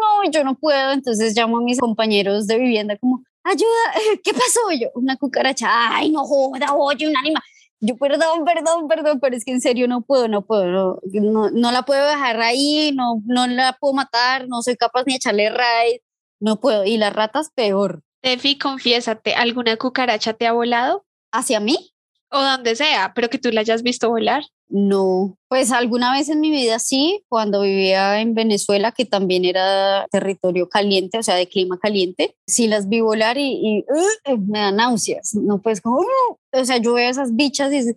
no, 0.00 0.30
yo 0.30 0.44
no 0.44 0.54
puedo. 0.56 0.92
Entonces 0.92 1.34
llamo 1.36 1.58
a 1.58 1.62
mis 1.62 1.78
compañeros 1.78 2.46
de 2.46 2.58
vivienda 2.58 2.96
como, 2.98 3.22
ayuda, 3.44 3.82
¿qué 4.24 4.32
pasó? 4.32 4.60
Yo, 4.78 4.88
una 4.94 5.16
cucaracha, 5.16 5.68
ay, 5.70 6.10
no 6.10 6.24
joda, 6.24 6.74
oye, 6.74 7.08
un 7.08 7.16
animal. 7.16 7.42
Yo, 7.86 7.98
perdón, 7.98 8.46
perdón, 8.46 8.88
perdón, 8.88 9.20
pero 9.20 9.36
es 9.36 9.44
que 9.44 9.50
en 9.50 9.60
serio 9.60 9.86
no 9.86 10.00
puedo, 10.00 10.26
no 10.26 10.46
puedo, 10.46 10.64
no, 10.64 11.00
no, 11.04 11.50
no 11.50 11.70
la 11.70 11.82
puedo 11.82 12.08
dejar 12.08 12.40
ahí, 12.40 12.92
no, 12.94 13.20
no 13.26 13.46
la 13.46 13.76
puedo 13.78 13.92
matar, 13.92 14.48
no 14.48 14.62
soy 14.62 14.76
capaz 14.76 15.04
ni 15.06 15.16
echarle 15.16 15.50
raid, 15.50 16.00
no 16.40 16.60
puedo. 16.60 16.84
Y 16.86 16.96
las 16.96 17.12
ratas 17.12 17.50
peor. 17.54 18.02
Tefi, 18.22 18.56
confiésate, 18.56 19.34
¿alguna 19.34 19.76
cucaracha 19.76 20.32
te 20.32 20.46
ha 20.46 20.52
volado? 20.52 21.04
¿Hacia 21.30 21.60
mí? 21.60 21.93
O 22.36 22.42
donde 22.42 22.74
sea, 22.74 23.12
pero 23.14 23.30
que 23.30 23.38
tú 23.38 23.50
la 23.52 23.60
hayas 23.60 23.82
visto 23.82 24.08
volar. 24.10 24.42
No, 24.68 25.36
pues 25.48 25.70
alguna 25.70 26.10
vez 26.10 26.28
en 26.30 26.40
mi 26.40 26.50
vida 26.50 26.78
sí, 26.80 27.22
cuando 27.28 27.60
vivía 27.60 28.18
en 28.20 28.34
Venezuela, 28.34 28.90
que 28.92 29.04
también 29.04 29.44
era 29.44 30.06
territorio 30.10 30.68
caliente, 30.68 31.18
o 31.18 31.22
sea, 31.22 31.36
de 31.36 31.46
clima 31.46 31.78
caliente, 31.78 32.34
sí 32.46 32.66
las 32.66 32.88
vi 32.88 33.00
volar 33.00 33.38
y, 33.38 33.52
y, 33.62 33.84
uh, 34.32 34.36
me 34.48 34.58
da 34.58 34.72
náuseas, 34.72 35.34
no 35.34 35.58
pues 35.62 35.80
como, 35.80 35.98
uh, 35.98 36.36
o 36.52 36.64
sea, 36.64 36.78
yo 36.78 36.94
veo 36.94 37.08
esas 37.08 37.36
bichas 37.36 37.72
y 37.72 37.90
uh, 37.90 37.94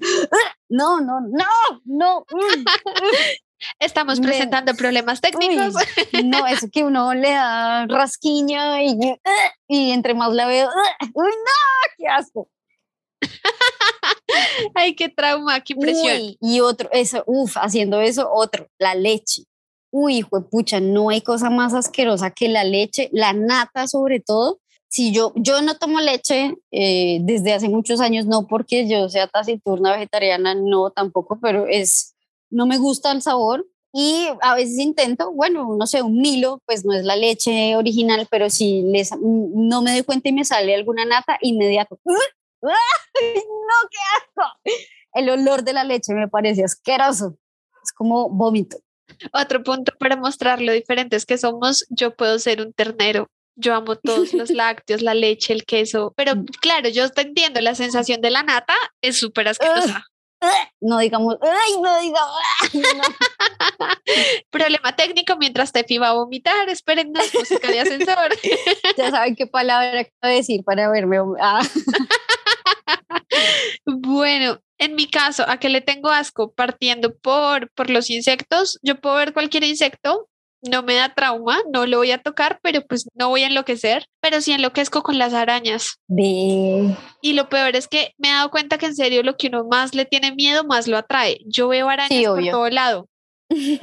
no, 0.70 1.00
no, 1.01 1.22
no, 1.22 1.46
no. 1.86 2.25
Estamos 3.79 4.20
Me- 4.20 4.27
presentando 4.27 4.75
problemas 4.75 5.20
técnicos. 5.20 5.74
Uy, 6.13 6.24
no, 6.25 6.46
eso 6.46 6.67
que 6.72 6.84
uno 6.84 7.15
le 7.15 7.32
da 7.32 7.88
rasquiña 7.88 8.84
y, 8.84 8.91
uh, 8.91 9.17
y 9.67 9.91
entre 9.91 10.13
más 10.13 10.32
la 10.34 10.46
veo, 10.46 10.67
uh, 10.67 11.06
uy, 11.13 11.29
no, 11.29 11.89
qué 11.98 12.08
asco. 12.08 12.48
Ay, 14.76 14.96
qué 14.96 15.10
trauma, 15.10 15.60
qué 15.62 15.74
impresión. 15.74 16.22
Uy, 16.22 16.38
y 16.42 16.60
otro, 16.60 16.90
eso, 16.92 17.24
uff, 17.26 17.58
haciendo 17.58 18.02
eso, 18.02 18.30
otro, 18.32 18.68
la 18.78 18.96
leche. 18.96 19.44
Uy, 19.92 20.18
hijo 20.18 20.40
de 20.40 20.46
pucha, 20.46 20.80
no 20.80 21.10
hay 21.10 21.22
cosa 21.22 21.50
más 21.50 21.74
asquerosa 21.74 22.32
que 22.32 22.50
la 22.50 22.64
leche, 22.64 23.10
la 23.12 23.34
nata 23.34 23.88
sobre 23.88 24.20
todo. 24.20 24.60
Si 24.90 25.12
yo, 25.12 25.34
yo 25.36 25.62
no 25.62 25.76
tomo 25.78 26.00
leche 26.00 26.56
eh, 26.72 27.20
desde 27.22 27.54
hace 27.54 27.70
muchos 27.70 28.00
años, 28.00 28.26
no 28.26 28.48
porque 28.48 28.88
yo 28.88 29.10
sea 29.10 29.28
taciturna 29.28 29.92
vegetariana, 29.94 30.56
no 30.56 30.92
tampoco, 30.92 31.40
pero 31.42 31.68
es, 31.68 32.16
no 32.50 32.66
me 32.66 32.78
gusta 32.78 33.12
el 33.12 33.22
sabor. 33.22 33.66
Y 33.94 34.28
a 34.42 34.54
veces 34.54 34.78
intento, 34.78 35.32
bueno, 35.32 35.76
no 35.76 35.88
sé, 35.88 36.02
un 36.02 36.20
Milo, 36.20 36.62
pues 36.66 36.86
no 36.86 36.94
es 36.94 37.04
la 37.04 37.16
leche 37.16 37.76
original, 37.76 38.28
pero 38.30 38.50
si 38.50 38.84
les, 38.84 39.12
no 39.20 39.82
me 39.82 39.92
doy 39.92 40.04
cuenta 40.04 40.30
y 40.30 40.34
me 40.34 40.46
sale 40.46 40.76
alguna 40.76 41.06
nata, 41.06 41.38
inmediato. 41.42 41.98
¡Ay, 42.64 43.44
no, 43.46 43.90
qué 43.90 43.98
asco! 44.18 44.78
El 45.14 45.30
olor 45.30 45.64
de 45.64 45.74
la 45.74 45.84
leche 45.84 46.14
me 46.14 46.28
parece 46.28 46.64
asqueroso. 46.64 47.38
Es 47.84 47.92
como 47.92 48.30
vómito. 48.30 48.78
Otro 49.34 49.64
punto 49.64 49.94
para 50.00 50.16
mostrar 50.16 50.62
lo 50.62 50.72
diferentes 50.74 51.26
que 51.26 51.38
somos, 51.38 51.86
yo 51.90 52.16
puedo 52.16 52.40
ser 52.40 52.62
un 52.62 52.74
ternero. 52.74 53.30
Yo 53.56 53.74
amo 53.74 53.96
todos 53.96 54.34
los 54.34 54.50
lácteos, 54.52 55.02
la 55.02 55.14
leche, 55.14 55.54
el 55.54 55.66
queso, 55.66 56.14
pero 56.16 56.34
claro, 56.62 56.90
yo 56.90 57.10
te 57.10 57.22
entiendo, 57.22 57.60
la 57.62 57.74
sensación 57.76 58.22
de 58.22 58.30
la 58.30 58.44
nata 58.44 58.76
es 59.02 59.18
súper 59.18 59.48
asquerosa. 59.48 60.06
No 60.80 61.00
digamos, 61.00 61.36
¡ay, 61.42 61.82
no 61.82 62.00
digamos! 62.00 62.36
¡ay, 62.62 62.82
no! 62.98 63.04
Problema 64.52 64.96
técnico 64.96 65.36
mientras 65.38 65.72
Tefi 65.72 65.98
va 65.98 66.10
a 66.10 66.14
vomitar, 66.14 66.70
esperen 66.70 67.12
música 67.12 67.72
de 67.72 67.80
ascensor. 67.80 68.30
Ya 68.96 69.10
saben 69.10 69.36
qué 69.36 69.48
palabra 69.48 70.04
quiero 70.04 70.36
decir 70.36 70.64
para 70.64 70.90
verme. 70.92 71.18
Ah, 71.42 71.62
Bueno, 73.86 74.60
en 74.77 74.96
mi 74.96 75.08
caso, 75.08 75.44
¿a 75.48 75.60
qué 75.60 75.70
le 75.70 75.82
tengo 75.82 76.10
asco? 76.10 76.54
Partiendo 76.54 77.16
por, 77.16 77.72
por 77.72 77.89
los 77.89 78.10
insectos, 78.10 78.80
yo 78.82 79.00
puedo 79.00 79.16
ver 79.16 79.34
cualquier 79.34 79.63
insecto, 79.63 80.30
no 80.62 80.84
me 80.84 80.96
da 80.96 81.13
trauma, 81.13 81.60
no 81.72 81.86
lo 81.86 81.98
voy 81.98 82.12
a 82.12 82.22
tocar, 82.22 82.60
pero 82.62 82.82
pues 82.86 83.08
no 83.13 83.30
voy 83.30 83.44
a 83.44 83.48
enloquecer, 83.48 84.06
pero 84.22 84.42
sí 84.42 84.51
enloquezco 84.51 85.04
con 85.04 85.18
las 85.18 85.34
arañas. 85.34 86.00
Ve. 86.08 86.96
Y 87.22 87.34
lo 87.34 87.50
peor 87.50 87.75
es 87.75 87.88
que 87.88 88.13
me 88.18 88.30
he 88.30 88.34
dado 88.34 88.51
cuenta 88.51 88.77
que 88.77 88.88
en 88.88 88.96
serio 88.96 89.24
lo 89.24 89.38
que 89.38 89.48
uno 89.48 89.66
más 89.70 89.94
le 89.94 90.06
tiene 90.06 90.34
miedo, 90.34 90.63
más 90.63 90.88
lo 90.88 90.98
atrae. 90.98 91.39
Yo 91.46 91.68
veo 91.68 91.89
arañas 91.89 92.20
Sí, 92.20 92.25
por 92.25 92.50
todo 92.50 92.70
lado. 92.70 93.10
Y 93.50 93.80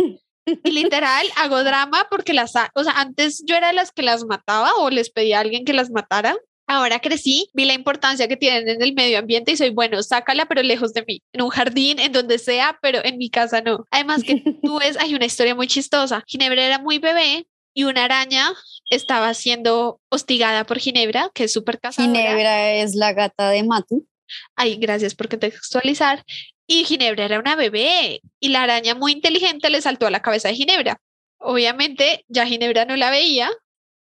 literal 0.71 1.27
hago 1.37 1.65
drama 1.65 2.07
porque 2.11 2.33
las, 2.33 2.53
o 2.75 2.85
sea, 2.85 2.93
antes 2.97 3.43
yo 3.47 3.57
era 3.57 3.69
de 3.69 3.75
las 3.75 3.93
que 3.93 4.03
las 4.03 4.25
mataba 4.25 4.71
o 4.79 4.91
les 4.91 5.11
pedía 5.11 5.39
a 5.39 5.41
alguien 5.41 5.65
que 5.65 5.73
las 5.73 5.91
matara. 5.91 6.37
Ahora 6.67 6.99
crecí, 7.01 7.51
vi 7.53 7.67
la 7.67 7.75
importancia 7.75 8.27
que 8.27 8.37
tienen 8.37 8.69
en 8.69 8.83
el 8.83 8.95
medio 8.95 9.19
ambiente 9.19 9.53
y 9.53 9.57
soy 9.57 9.71
bueno, 9.71 10.03
sácala 10.03 10.47
pero 10.47 10.63
lejos 10.63 10.95
de 10.95 11.05
mí, 11.07 11.23
en 11.33 11.43
un 11.43 11.51
jardín, 11.51 11.99
en 11.99 12.13
donde 12.13 12.39
sea, 12.39 12.79
pero 12.81 13.05
en 13.05 13.19
mi 13.19 13.29
casa 13.29 13.61
no. 13.61 13.85
Además 13.91 14.23
que 14.25 14.43
tú 14.63 14.79
ves, 14.79 14.97
hay 14.99 15.15
una 15.15 15.27
historia 15.27 15.55
muy 15.55 15.67
chistosa. 15.67 16.25
Ginebra 16.27 16.65
era 16.65 16.79
muy 16.79 16.99
bebé 16.99 17.47
y 17.75 17.85
una 17.85 18.05
araña 18.05 18.53
estaba 18.89 19.35
siendo 19.35 20.01
hostigada 20.09 20.65
por 20.65 20.79
Ginebra, 20.79 21.31
que 21.35 21.45
es 21.45 21.53
súper 21.53 21.81
cazadora. 21.81 22.19
Ginebra 22.19 22.73
es 22.73 22.95
la 22.95 23.13
gata 23.13 23.51
de 23.51 23.63
Matu. 23.63 24.07
Ay, 24.57 24.77
gracias 24.77 25.15
por 25.15 25.29
contextualizar. 25.29 26.25
Y 26.67 26.85
Ginebra 26.85 27.27
era 27.27 27.39
una 27.39 27.57
bebé 27.57 28.23
y 28.41 28.49
la 28.49 28.63
araña 28.63 28.95
muy 28.95 29.13
inteligente 29.13 29.69
le 29.69 29.83
saltó 29.83 30.07
a 30.07 30.11
la 30.11 30.23
cabeza 30.23 30.49
de 30.49 30.55
Ginebra. 30.55 30.99
Obviamente 31.39 32.25
ya 32.29 32.47
Ginebra 32.47 32.87
no 32.87 32.97
la 32.97 33.11
veía 33.11 33.51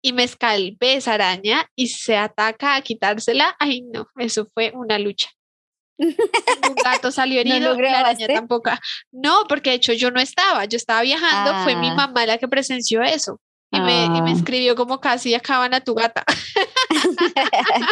y 0.03 0.13
Mezcal 0.13 0.77
ve 0.81 0.95
esa 0.95 1.15
araña 1.15 1.69
y 1.75 1.89
se 1.89 2.17
ataca 2.17 2.77
a 2.77 2.83
quitársela. 2.83 3.57
Ay, 3.59 3.83
no, 3.83 4.07
eso 4.17 4.47
fue 4.55 4.73
una 4.75 4.99
lucha. 4.99 5.29
Un 5.99 6.75
gato 6.85 7.11
salió 7.11 7.43
¿No 7.45 7.51
herido, 7.53 7.75
lo 7.75 7.81
la 7.83 8.01
araña 8.01 8.29
tampoco. 8.29 8.71
No, 9.11 9.45
porque 9.49 9.71
de 9.71 9.77
hecho 9.77 9.93
yo 9.93 10.11
no 10.13 10.21
estaba, 10.21 10.65
yo 10.67 10.77
estaba 10.77 11.03
viajando, 11.03 11.65
fue 11.65 11.75
mi 11.77 11.89
Ah. 11.89 11.95
mamá 11.95 12.27
la 12.27 12.39
que 12.39 12.47
presenció 12.49 13.03
eso. 13.03 13.41
Y 13.71 13.81
me, 13.81 14.05
y 14.05 14.23
me 14.23 14.31
Ah. 14.31 14.35
escribió 14.35 14.77
como 14.77 15.01
casi 15.01 15.35
acaban 15.35 15.75
a 15.75 15.81
tu 15.81 15.95
gata. 15.95 16.25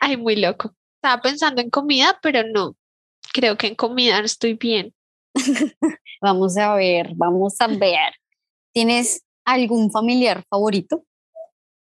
Ay, 0.00 0.16
muy 0.16 0.36
loco. 0.36 0.74
Estaba 0.96 1.22
pensando 1.22 1.60
en 1.60 1.70
comida, 1.70 2.18
pero 2.22 2.42
no. 2.44 2.76
Creo 3.32 3.56
que 3.56 3.66
en 3.68 3.74
comida 3.74 4.18
no 4.18 4.24
estoy 4.26 4.54
bien. 4.54 4.94
Vamos 6.22 6.56
a 6.56 6.74
ver, 6.74 7.10
vamos 7.14 7.60
a 7.60 7.66
ver. 7.66 8.14
¿Tienes 8.72 9.22
algún 9.46 9.90
familiar 9.90 10.44
favorito? 10.50 11.04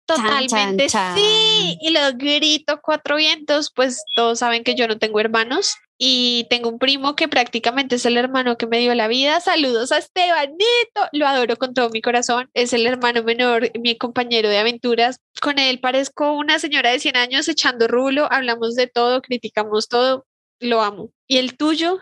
Chan, 0.07 0.19
chan, 0.19 0.47
Totalmente 0.47 0.87
chan. 0.89 1.17
sí. 1.17 1.79
Y 1.81 1.91
lo 1.91 2.01
grito 2.15 2.81
cuatro 2.83 3.17
vientos, 3.17 3.73
pues 3.75 4.03
todos 4.15 4.39
saben 4.39 4.63
que 4.63 4.75
yo 4.75 4.87
no 4.87 4.99
tengo 4.99 5.19
hermanos 5.19 5.75
y 5.97 6.47
tengo 6.51 6.69
un 6.69 6.79
primo 6.79 7.17
que 7.17 7.29
prácticamente 7.29 7.97
es 7.97 8.05
el 8.05 8.17
hermano 8.17 8.57
que 8.57 8.67
me 8.67 8.79
dio 8.79 8.95
la 8.95 9.09
vida. 9.09 9.41
Saludos 9.41 9.93
a 9.93 9.99
Estebanito, 9.99 11.09
lo 11.13 11.27
adoro 11.27 11.57
con 11.57 11.73
todo 11.73 11.89
mi 11.91 12.03
corazón. 12.03 12.51
Es 12.53 12.73
el 12.73 12.87
hermano 12.87 13.23
menor, 13.23 13.71
mi 13.79 13.97
compañero 13.97 14.49
de 14.49 14.59
aventuras. 14.59 15.17
Con 15.41 15.59
él 15.59 15.81
parezco 15.81 16.33
una 16.33 16.59
señora 16.59 16.91
de 16.91 17.01
100 17.01 17.17
años 17.17 17.49
echando 17.49 17.89
rulo, 17.89 18.31
hablamos 18.31 18.75
de 18.75 18.89
todo, 18.89 19.23
criticamos 19.23 19.89
todo, 19.89 20.27
lo 20.61 20.83
amo. 20.83 21.11
¿Y 21.27 21.39
el 21.39 21.57
tuyo? 21.57 21.99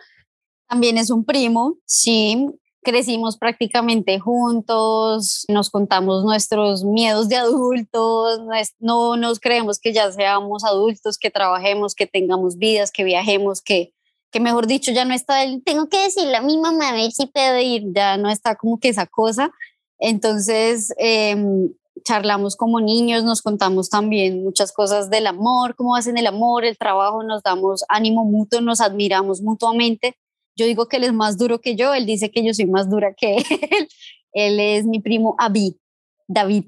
También 0.69 0.99
es 0.99 1.11
un 1.11 1.25
primo, 1.25 1.76
sí. 1.85 2.49
Crecimos 2.85 3.37
prácticamente 3.37 4.19
juntos, 4.19 5.45
nos 5.49 5.71
contamos 5.71 6.25
nuestros 6.25 6.83
miedos 6.83 7.29
de 7.29 7.37
adultos, 7.37 8.41
no 8.81 9.17
nos 9.17 9.39
creemos 9.39 9.79
que 9.79 9.93
ya 9.93 10.11
seamos 10.11 10.65
adultos, 10.65 11.17
que 11.17 11.31
trabajemos, 11.31 11.95
que 11.95 12.09
tengamos 12.09 12.59
vidas, 12.59 12.91
que 12.91 13.05
viajemos, 13.05 13.62
que, 13.62 13.95
que 14.33 14.41
mejor 14.41 14.67
dicho 14.67 14.91
ya 14.91 15.05
no 15.05 15.15
está 15.15 15.45
el, 15.45 15.62
tengo 15.62 15.89
que 15.89 16.03
decirle 16.03 16.37
a 16.37 16.43
mi 16.43 16.59
mamá 16.59 16.89
a 16.89 16.93
ver 16.95 17.12
si 17.12 17.27
puedo 17.27 17.57
ir, 17.61 17.85
ya 17.95 18.17
no 18.17 18.29
está 18.29 18.57
como 18.57 18.81
que 18.81 18.89
esa 18.89 19.07
cosa. 19.07 19.53
Entonces, 20.01 20.93
em, 20.99 21.73
charlamos 22.03 22.57
como 22.57 22.81
niños, 22.81 23.23
nos 23.23 23.43
contamos 23.43 23.91
también 23.91 24.43
muchas 24.43 24.73
cosas 24.73 25.09
del 25.09 25.29
amor, 25.29 25.77
cómo 25.77 25.95
hacen 25.95 26.19
el 26.19 26.27
amor, 26.27 26.65
el 26.65 26.77
trabajo, 26.77 27.23
nos 27.23 27.45
damos 27.45 27.85
ánimo 27.89 28.25
mutuo, 28.25 28.61
nos 28.61 28.81
admiramos 28.81 29.41
mutuamente. 29.41 30.17
Yo 30.56 30.66
digo 30.66 30.87
que 30.88 30.99
él 30.99 31.04
es 31.04 31.12
más 31.12 31.38
duro 31.38 31.61
que 31.61 31.76
yo, 31.76 31.94
él 31.94 32.06
dice 32.06 32.30
que 32.30 32.44
yo 32.44 32.52
soy 32.54 32.66
más 32.66 32.90
dura 32.90 33.14
que 33.14 33.37
él. 33.71 33.88
Él 34.32 34.61
es 34.61 34.85
mi 34.85 35.00
primo 35.00 35.35
Abi, 35.38 35.78
David. 36.26 36.64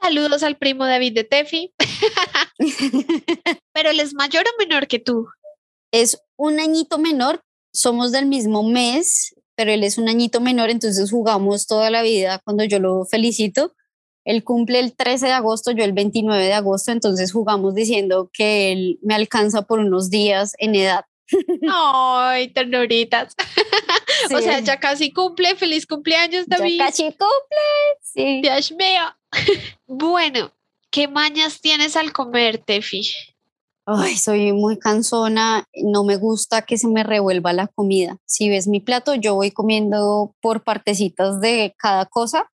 Saludos 0.00 0.42
al 0.42 0.56
primo 0.56 0.84
David 0.84 1.14
de 1.14 1.24
Tefi. 1.24 1.74
Pero 3.72 3.90
él 3.90 4.00
es 4.00 4.14
mayor 4.14 4.44
o 4.46 4.58
menor 4.58 4.88
que 4.88 4.98
tú. 4.98 5.28
Es 5.92 6.20
un 6.36 6.58
añito 6.58 6.98
menor, 6.98 7.42
somos 7.72 8.12
del 8.12 8.26
mismo 8.26 8.62
mes, 8.62 9.34
pero 9.54 9.70
él 9.70 9.84
es 9.84 9.98
un 9.98 10.08
añito 10.08 10.40
menor, 10.40 10.70
entonces 10.70 11.10
jugamos 11.10 11.66
toda 11.66 11.90
la 11.90 12.02
vida 12.02 12.40
cuando 12.44 12.64
yo 12.64 12.78
lo 12.78 13.04
felicito. 13.04 13.74
Él 14.24 14.44
cumple 14.44 14.80
el 14.80 14.94
13 14.94 15.26
de 15.26 15.32
agosto, 15.32 15.72
yo 15.72 15.84
el 15.84 15.92
29 15.92 16.44
de 16.44 16.52
agosto, 16.52 16.92
entonces 16.92 17.32
jugamos 17.32 17.74
diciendo 17.74 18.30
que 18.32 18.72
él 18.72 18.98
me 19.02 19.14
alcanza 19.14 19.62
por 19.62 19.80
unos 19.80 20.10
días 20.10 20.54
en 20.58 20.74
edad. 20.74 21.04
Ay, 21.72 22.48
ternuritas. 22.48 23.34
O 24.34 24.40
sea, 24.40 24.60
ya 24.60 24.78
casi 24.78 25.12
cumple. 25.12 25.56
Feliz 25.56 25.84
cumpleaños, 25.84 26.46
ya 26.46 26.58
David. 26.58 26.78
casi 26.78 27.04
cumple. 27.04 27.98
Sí. 28.00 28.40
Dios 28.40 28.72
mío. 28.72 29.02
Bueno, 29.86 30.52
¿Qué 30.92 31.08
mañas 31.08 31.62
tienes 31.62 31.96
al 31.96 32.12
comer, 32.12 32.58
Tefi? 32.58 33.00
Ay, 33.86 34.14
soy 34.18 34.52
muy 34.52 34.78
cansona, 34.78 35.64
no 35.82 36.04
me 36.04 36.16
gusta 36.16 36.66
que 36.66 36.76
se 36.76 36.86
me 36.86 37.02
revuelva 37.02 37.54
la 37.54 37.66
comida. 37.66 38.18
Si 38.26 38.50
ves 38.50 38.68
mi 38.68 38.80
plato, 38.80 39.14
yo 39.14 39.34
voy 39.34 39.52
comiendo 39.52 40.36
por 40.42 40.64
partecitas 40.64 41.40
de 41.40 41.74
cada 41.78 42.04
cosa. 42.04 42.52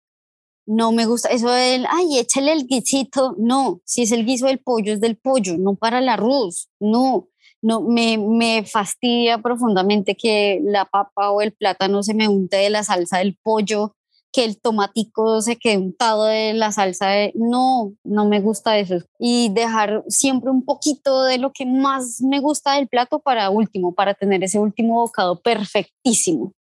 No 0.66 0.92
me 0.92 1.06
gusta 1.06 1.30
eso 1.30 1.50
del, 1.50 1.86
ay, 1.88 2.18
échale 2.18 2.52
el 2.52 2.66
guisito. 2.66 3.34
No, 3.38 3.80
si 3.86 4.02
es 4.02 4.12
el 4.12 4.26
guiso 4.26 4.48
del 4.48 4.58
pollo, 4.58 4.92
es 4.92 5.00
del 5.00 5.16
pollo, 5.16 5.56
no 5.56 5.74
para 5.74 6.00
el 6.00 6.10
arroz. 6.10 6.68
No, 6.78 7.28
no, 7.62 7.80
me, 7.80 8.18
me 8.18 8.64
fastidia 8.64 9.38
profundamente 9.38 10.14
que 10.14 10.60
la 10.64 10.84
papa 10.84 11.30
o 11.30 11.40
el 11.40 11.52
plátano 11.52 12.02
se 12.02 12.14
me 12.14 12.28
unte 12.28 12.56
de 12.56 12.70
la 12.70 12.82
salsa 12.84 13.18
del 13.18 13.36
pollo 13.42 13.96
que 14.36 14.44
el 14.44 14.60
tomatico 14.60 15.40
se 15.40 15.56
quede 15.56 15.78
untado 15.78 16.24
de 16.24 16.52
la 16.52 16.70
salsa. 16.70 17.08
De... 17.08 17.32
No, 17.34 17.94
no 18.04 18.26
me 18.26 18.40
gusta 18.40 18.76
eso. 18.76 18.96
Y 19.18 19.48
dejar 19.54 20.04
siempre 20.08 20.50
un 20.50 20.62
poquito 20.62 21.24
de 21.24 21.38
lo 21.38 21.52
que 21.52 21.64
más 21.64 22.20
me 22.20 22.40
gusta 22.40 22.74
del 22.74 22.86
plato 22.86 23.18
para 23.18 23.48
último, 23.48 23.94
para 23.94 24.12
tener 24.12 24.44
ese 24.44 24.58
último 24.58 25.00
bocado 25.00 25.40
perfectísimo. 25.40 26.52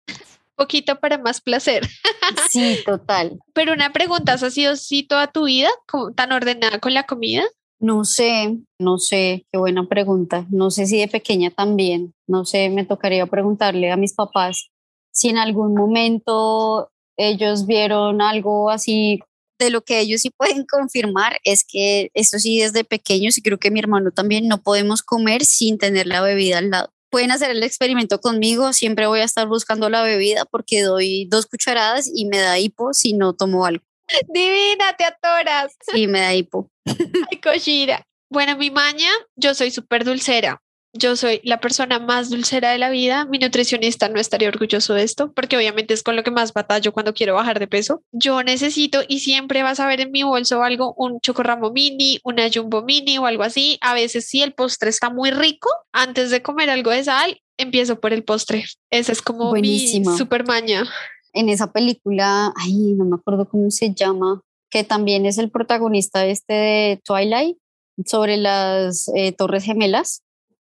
Poquito 0.54 0.98
para 0.98 1.18
más 1.18 1.40
placer. 1.42 1.86
Sí, 2.50 2.78
total. 2.84 3.38
Pero 3.52 3.72
una 3.72 3.92
pregunta, 3.92 4.32
¿has 4.32 4.52
sido 4.52 4.72
así 4.72 5.04
toda 5.04 5.28
tu 5.28 5.44
vida, 5.44 5.68
tan 6.16 6.32
ordenada 6.32 6.80
con 6.80 6.92
la 6.92 7.04
comida? 7.04 7.44
No 7.78 8.04
sé, 8.04 8.58
no 8.78 8.98
sé, 8.98 9.46
qué 9.52 9.58
buena 9.58 9.86
pregunta. 9.86 10.46
No 10.50 10.70
sé 10.70 10.86
si 10.86 10.98
de 10.98 11.08
pequeña 11.08 11.50
también, 11.50 12.14
no 12.26 12.44
sé, 12.44 12.70
me 12.70 12.84
tocaría 12.84 13.26
preguntarle 13.26 13.90
a 13.90 13.96
mis 13.96 14.14
papás 14.14 14.70
si 15.16 15.30
en 15.30 15.38
algún 15.38 15.74
momento 15.74 16.90
ellos 17.18 17.66
vieron 17.66 18.20
algo 18.20 18.70
así. 18.70 19.20
De 19.58 19.70
lo 19.70 19.80
que 19.82 20.00
ellos 20.00 20.20
sí 20.20 20.30
pueden 20.30 20.66
confirmar 20.66 21.38
es 21.42 21.64
que 21.64 22.10
esto 22.12 22.38
sí 22.38 22.60
desde 22.60 22.84
pequeños 22.84 23.38
y 23.38 23.42
creo 23.42 23.58
que 23.58 23.70
mi 23.70 23.80
hermano 23.80 24.10
también 24.10 24.48
no 24.48 24.62
podemos 24.62 25.02
comer 25.02 25.46
sin 25.46 25.78
tener 25.78 26.06
la 26.06 26.20
bebida 26.20 26.58
al 26.58 26.70
lado. 26.70 26.90
Pueden 27.10 27.30
hacer 27.30 27.50
el 27.50 27.62
experimento 27.62 28.20
conmigo, 28.20 28.74
siempre 28.74 29.06
voy 29.06 29.20
a 29.20 29.24
estar 29.24 29.48
buscando 29.48 29.88
la 29.88 30.02
bebida 30.02 30.44
porque 30.44 30.82
doy 30.82 31.26
dos 31.30 31.46
cucharadas 31.46 32.10
y 32.14 32.26
me 32.26 32.38
da 32.38 32.58
hipo 32.58 32.92
si 32.92 33.14
no 33.14 33.32
tomo 33.32 33.64
algo. 33.64 33.85
Divina, 34.28 34.94
te 34.96 35.04
atoras. 35.04 35.76
Sí, 35.92 36.06
me 36.06 36.20
da 36.20 36.34
hipo. 36.34 36.70
Ay, 37.30 37.40
cochira. 37.40 38.06
Bueno, 38.30 38.56
mi 38.56 38.70
maña, 38.70 39.08
yo 39.36 39.54
soy 39.54 39.70
súper 39.70 40.04
dulcera 40.04 40.60
yo 40.98 41.16
soy 41.16 41.40
la 41.44 41.60
persona 41.60 41.98
más 41.98 42.30
dulcera 42.30 42.70
de 42.70 42.78
la 42.78 42.90
vida. 42.90 43.26
Mi 43.26 43.38
nutricionista 43.38 44.08
no 44.08 44.18
estaría 44.18 44.48
orgulloso 44.48 44.94
de 44.94 45.02
esto 45.02 45.32
porque 45.32 45.56
obviamente 45.56 45.94
es 45.94 46.02
con 46.02 46.16
lo 46.16 46.22
que 46.22 46.30
más 46.30 46.52
batallo 46.52 46.92
cuando 46.92 47.14
quiero 47.14 47.34
bajar 47.34 47.58
de 47.58 47.66
peso. 47.66 48.02
Yo 48.12 48.42
necesito 48.42 49.02
y 49.06 49.20
siempre 49.20 49.62
vas 49.62 49.80
a 49.80 49.86
ver 49.86 50.00
en 50.00 50.10
mi 50.10 50.22
bolso 50.22 50.62
algo, 50.62 50.94
un 50.96 51.20
chocorramo 51.20 51.70
mini, 51.70 52.20
una 52.24 52.48
jumbo 52.52 52.82
mini 52.82 53.18
o 53.18 53.26
algo 53.26 53.42
así. 53.42 53.78
A 53.80 53.94
veces 53.94 54.26
si 54.28 54.42
el 54.42 54.52
postre 54.54 54.90
está 54.90 55.10
muy 55.10 55.30
rico, 55.30 55.68
antes 55.92 56.30
de 56.30 56.42
comer 56.42 56.70
algo 56.70 56.90
de 56.90 57.04
sal, 57.04 57.40
empiezo 57.58 58.00
por 58.00 58.12
el 58.12 58.24
postre. 58.24 58.64
Esa 58.90 59.12
es 59.12 59.22
como 59.22 59.50
Buenísimo. 59.50 60.10
mi 60.10 60.18
super 60.18 60.46
maña. 60.46 60.84
En 61.36 61.50
esa 61.50 61.70
película, 61.70 62.50
ay, 62.56 62.94
no 62.94 63.04
me 63.04 63.16
acuerdo 63.16 63.46
cómo 63.46 63.70
se 63.70 63.92
llama, 63.92 64.40
que 64.70 64.84
también 64.84 65.26
es 65.26 65.36
el 65.36 65.50
protagonista 65.50 66.24
este 66.24 66.54
de 66.54 67.00
Twilight 67.04 67.58
sobre 68.06 68.38
las 68.38 69.10
eh, 69.14 69.32
Torres 69.32 69.64
Gemelas 69.64 70.22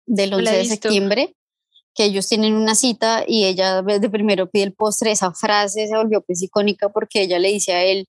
del 0.05 0.33
11 0.33 0.51
de 0.51 0.65
septiembre, 0.65 1.33
que 1.95 2.03
ellos 2.03 2.27
tienen 2.27 2.55
una 2.55 2.75
cita 2.75 3.23
y 3.25 3.45
ella 3.45 3.81
de 3.81 4.09
primero 4.09 4.49
pide 4.49 4.63
el 4.63 4.73
postre, 4.73 5.11
esa 5.11 5.31
frase 5.31 5.87
se 5.87 5.95
volvió 5.95 6.19
pues 6.19 6.43
icónica 6.43 6.89
porque 6.89 7.21
ella 7.21 7.39
le 7.39 7.53
dice 7.53 7.71
a 7.71 7.85
él, 7.85 8.05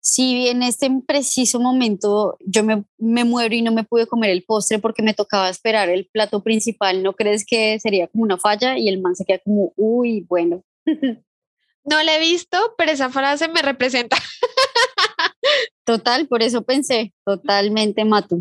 si 0.00 0.46
en 0.46 0.62
este 0.62 0.88
preciso 1.04 1.58
momento 1.58 2.36
yo 2.46 2.62
me, 2.62 2.84
me, 2.96 3.24
muero 3.24 3.56
y 3.56 3.62
no 3.62 3.72
me 3.72 3.82
pude 3.82 4.06
comer 4.06 4.30
el 4.30 4.44
postre 4.44 4.78
porque 4.78 5.02
me 5.02 5.14
tocaba 5.14 5.50
esperar 5.50 5.88
el 5.88 6.06
plato 6.06 6.44
principal, 6.44 7.02
¿no 7.02 7.14
crees 7.14 7.44
que 7.44 7.80
sería 7.80 8.06
como 8.06 8.22
una 8.22 8.38
falla? 8.38 8.78
Y 8.78 8.88
el 8.88 9.00
man 9.00 9.16
se 9.16 9.24
queda 9.24 9.40
como, 9.40 9.72
uy, 9.76 10.24
bueno. 10.28 10.62
No 11.88 12.02
la 12.02 12.16
he 12.16 12.20
visto, 12.20 12.74
pero 12.76 12.92
esa 12.92 13.08
frase 13.08 13.48
me 13.48 13.62
representa. 13.62 14.16
Total, 15.84 16.26
por 16.28 16.42
eso 16.42 16.62
pensé, 16.62 17.14
totalmente 17.24 18.04
mato. 18.04 18.40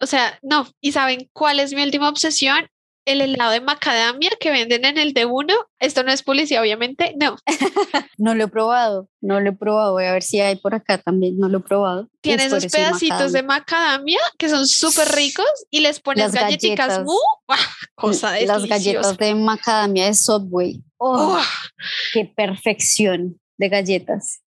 O 0.00 0.06
sea, 0.06 0.38
no. 0.40 0.66
¿Y 0.80 0.92
saben 0.92 1.28
cuál 1.34 1.60
es 1.60 1.74
mi 1.74 1.82
última 1.82 2.08
obsesión? 2.08 2.70
El 3.04 3.20
helado 3.20 3.50
de 3.50 3.60
macadamia 3.60 4.30
que 4.38 4.50
venden 4.50 4.84
en 4.84 4.98
el 4.98 5.12
D1. 5.12 5.52
Esto 5.80 6.04
no 6.04 6.12
es 6.12 6.22
publicidad, 6.22 6.62
obviamente. 6.62 7.14
No. 7.18 7.36
no 8.18 8.34
lo 8.34 8.44
he 8.44 8.48
probado. 8.48 9.08
No 9.20 9.40
lo 9.40 9.50
he 9.50 9.52
probado. 9.52 9.92
Voy 9.92 10.04
a 10.04 10.12
ver 10.12 10.22
si 10.22 10.40
hay 10.40 10.56
por 10.56 10.74
acá 10.74 10.98
también. 10.98 11.38
No 11.38 11.48
lo 11.48 11.58
he 11.58 11.62
probado. 11.62 12.08
Tiene 12.20 12.44
esos 12.44 12.66
pedacitos 12.66 13.32
de 13.32 13.42
macadamia 13.42 14.20
que 14.38 14.48
son 14.48 14.66
súper 14.66 15.08
ricos 15.08 15.46
y 15.70 15.80
les 15.80 16.00
pones 16.00 16.32
galletitas 16.32 17.04
muy. 17.04 17.16
Cosa 17.94 18.32
de 18.32 18.46
Las 18.46 18.66
galletas 18.66 19.16
de 19.18 19.34
macadamia 19.34 20.06
de 20.06 20.14
Subway. 20.14 20.82
Oh, 20.98 21.40
¡Qué 22.12 22.24
perfección 22.24 23.40
de 23.58 23.68
galletas! 23.68 24.40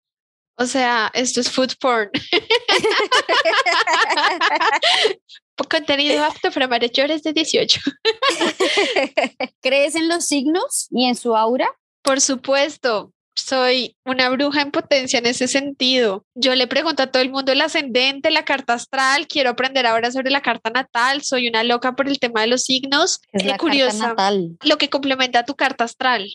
O 0.58 0.66
sea, 0.66 1.12
esto 1.14 1.42
es 1.42 1.52
food 1.52 1.74
porn. 1.82 2.10
Contenido 5.70 6.24
apto 6.24 6.52
para 6.52 6.68
mayores 6.68 7.24
de 7.24 7.34
18. 7.34 7.82
¿Crees 9.62 9.96
en 9.96 10.08
los 10.08 10.26
signos 10.26 10.88
y 10.92 11.06
en 11.06 11.16
su 11.16 11.36
aura? 11.36 11.68
Por 12.02 12.22
supuesto, 12.22 13.14
soy 13.36 13.96
una 14.06 14.30
bruja 14.30 14.62
en 14.62 14.72
potencia 14.72 15.20
en 15.20 15.26
ese 15.26 15.48
sentido. 15.48 16.26
Yo 16.36 16.56
le 16.56 16.68
pregunto 16.68 17.04
a 17.04 17.08
todo 17.08 17.22
el 17.22 17.30
mundo 17.30 17.52
el 17.52 17.62
ascendente, 17.62 18.32
la 18.32 18.46
carta 18.46 18.74
astral, 18.74 19.28
quiero 19.28 19.50
aprender 19.50 19.86
ahora 19.86 20.12
sobre 20.12 20.32
la 20.32 20.42
carta 20.42 20.70
natal, 20.70 21.24
soy 21.24 21.48
una 21.48 21.64
loca 21.64 21.96
por 21.96 22.08
el 22.08 22.20
tema 22.20 22.42
de 22.42 22.48
los 22.48 22.64
signos. 22.64 23.22
Es 23.32 23.46
la 23.46 23.58
curiosa, 23.58 24.10
natal. 24.10 24.58
Lo 24.64 24.78
que 24.78 24.90
complementa 24.90 25.46
tu 25.46 25.56
carta 25.56 25.84
astral. 25.84 26.30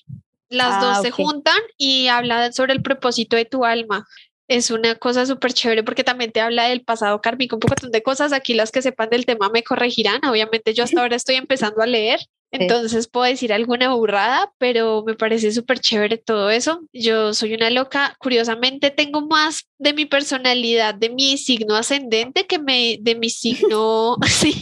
Las 0.49 0.81
dos 0.81 0.99
ah, 0.99 1.03
se 1.03 1.13
juntan 1.13 1.61
y 1.77 2.09
hablan 2.09 2.53
sobre 2.53 2.73
el 2.73 2.83
propósito 2.83 3.37
de 3.37 3.45
tu 3.45 3.65
alma 3.65 4.05
es 4.51 4.73
una 4.73 4.97
cosa 4.97 5.27
súper 5.27 5.53
chévere 5.53 5.85
porque 5.85 6.03
también 6.03 6.33
te 6.33 6.41
habla 6.41 6.67
del 6.67 6.83
pasado 6.83 7.21
kármico, 7.21 7.55
un 7.55 7.61
poco 7.61 7.75
de 7.87 8.03
cosas. 8.03 8.33
Aquí 8.33 8.53
las 8.53 8.73
que 8.73 8.83
sepan 8.83 9.09
del 9.09 9.25
tema 9.25 9.49
me 9.49 9.63
corregirán. 9.63 10.25
Obviamente 10.25 10.75
yo 10.75 10.83
hasta 10.83 11.01
ahora 11.03 11.15
estoy 11.15 11.37
empezando 11.37 11.83
a 11.83 11.87
leer, 11.87 12.19
entonces 12.51 13.07
puedo 13.07 13.27
decir 13.27 13.53
alguna 13.53 13.95
burrada, 13.95 14.53
pero 14.59 15.05
me 15.07 15.15
parece 15.15 15.53
súper 15.53 15.79
chévere 15.79 16.19
todo 16.19 16.51
eso. 16.51 16.83
Yo 16.93 17.33
soy 17.33 17.55
una 17.55 17.71
loca. 17.71 18.17
Curiosamente 18.19 18.91
tengo 18.91 19.21
más 19.21 19.69
de 19.79 19.95
mi 19.95 20.05
personalidad, 20.05 20.97
de 20.97 21.11
mi 21.11 21.39
signo 21.39 21.77
ascendente 21.77 22.47
que 22.47 22.59
me, 22.59 22.99
de 23.01 23.15
mi 23.15 23.31
signo... 23.31 24.17
sí. 24.27 24.53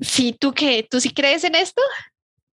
sí, 0.00 0.32
¿tú 0.32 0.52
qué? 0.52 0.84
¿Tú 0.90 1.00
sí 1.00 1.10
crees 1.10 1.44
en 1.44 1.54
esto? 1.54 1.80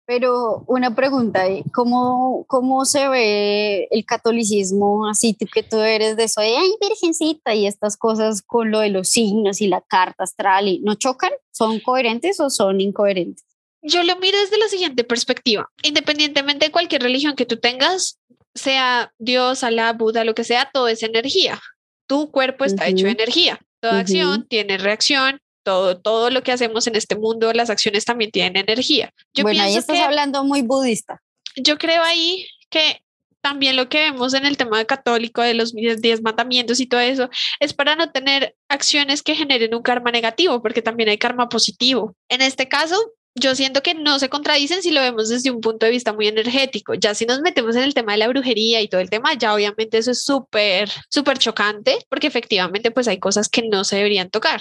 Pero 0.06 0.64
una 0.68 0.94
pregunta. 0.94 1.44
¿cómo, 1.72 2.44
cómo 2.46 2.84
se 2.84 3.08
ve 3.08 3.88
el 3.90 4.04
catolicismo 4.04 5.08
así 5.08 5.34
tú 5.34 5.46
que 5.52 5.62
tú 5.62 5.78
eres 5.78 6.16
de 6.16 6.24
eso 6.24 6.40
de, 6.40 6.56
ay, 6.56 6.70
virgencita 6.80 7.54
y 7.54 7.66
estas 7.66 7.96
cosas 7.96 8.42
con 8.42 8.70
lo 8.70 8.80
de 8.80 8.90
los 8.90 9.08
signos 9.08 9.60
y 9.60 9.66
la 9.66 9.80
carta 9.80 10.24
astral? 10.24 10.68
Y, 10.68 10.78
¿No 10.80 10.94
chocan? 10.94 11.32
¿Son 11.50 11.80
coherentes 11.80 12.38
o 12.40 12.50
son 12.50 12.80
incoherentes? 12.80 13.44
Yo 13.82 14.02
lo 14.02 14.16
miro 14.16 14.38
desde 14.38 14.58
la 14.58 14.68
siguiente 14.68 15.04
perspectiva. 15.04 15.70
Independientemente 15.82 16.66
de 16.66 16.72
cualquier 16.72 17.02
religión 17.02 17.36
que 17.36 17.46
tú 17.46 17.56
tengas, 17.56 18.18
sea 18.54 19.12
Dios, 19.18 19.64
Alá, 19.64 19.92
Buda, 19.92 20.24
lo 20.24 20.34
que 20.34 20.44
sea, 20.44 20.70
todo 20.72 20.88
es 20.88 21.02
energía. 21.02 21.60
Tu 22.08 22.30
cuerpo 22.30 22.64
está 22.64 22.86
hecho 22.86 23.06
de 23.06 23.12
energía. 23.12 23.60
Toda 23.80 24.00
acción 24.00 24.46
tiene 24.48 24.78
reacción, 24.78 25.40
todo, 25.66 25.98
todo 25.98 26.30
lo 26.30 26.44
que 26.44 26.52
hacemos 26.52 26.86
en 26.86 26.94
este 26.94 27.16
mundo, 27.16 27.52
las 27.52 27.70
acciones 27.70 28.04
también 28.04 28.30
tienen 28.30 28.56
energía. 28.56 29.10
Yo 29.34 29.42
bueno, 29.42 29.64
ahí 29.64 29.74
estás 29.74 29.98
hablando 29.98 30.44
muy 30.44 30.62
budista. 30.62 31.20
Yo 31.56 31.76
creo 31.76 32.04
ahí 32.04 32.46
que 32.70 33.02
también 33.40 33.74
lo 33.74 33.88
que 33.88 33.98
vemos 33.98 34.32
en 34.34 34.46
el 34.46 34.56
tema 34.56 34.84
católico 34.84 35.42
de 35.42 35.54
los 35.54 35.74
diez 35.74 36.22
mandamientos 36.22 36.78
y 36.78 36.86
todo 36.86 37.00
eso 37.00 37.28
es 37.58 37.74
para 37.74 37.96
no 37.96 38.12
tener 38.12 38.54
acciones 38.68 39.24
que 39.24 39.34
generen 39.34 39.74
un 39.74 39.82
karma 39.82 40.12
negativo, 40.12 40.62
porque 40.62 40.82
también 40.82 41.08
hay 41.08 41.18
karma 41.18 41.48
positivo. 41.48 42.14
En 42.28 42.42
este 42.42 42.68
caso, 42.68 42.96
yo 43.34 43.56
siento 43.56 43.82
que 43.82 43.94
no 43.94 44.20
se 44.20 44.28
contradicen 44.28 44.82
si 44.82 44.92
lo 44.92 45.00
vemos 45.00 45.28
desde 45.28 45.50
un 45.50 45.60
punto 45.60 45.84
de 45.84 45.92
vista 45.92 46.12
muy 46.12 46.28
energético. 46.28 46.94
Ya 46.94 47.12
si 47.12 47.26
nos 47.26 47.40
metemos 47.40 47.74
en 47.74 47.82
el 47.82 47.94
tema 47.94 48.12
de 48.12 48.18
la 48.18 48.28
brujería 48.28 48.80
y 48.82 48.88
todo 48.88 49.00
el 49.00 49.10
tema, 49.10 49.34
ya 49.34 49.52
obviamente 49.52 49.98
eso 49.98 50.12
es 50.12 50.22
súper, 50.22 50.88
súper 51.10 51.38
chocante, 51.38 51.98
porque 52.08 52.28
efectivamente 52.28 52.92
pues 52.92 53.08
hay 53.08 53.18
cosas 53.18 53.48
que 53.48 53.62
no 53.62 53.82
se 53.82 53.96
deberían 53.96 54.30
tocar. 54.30 54.60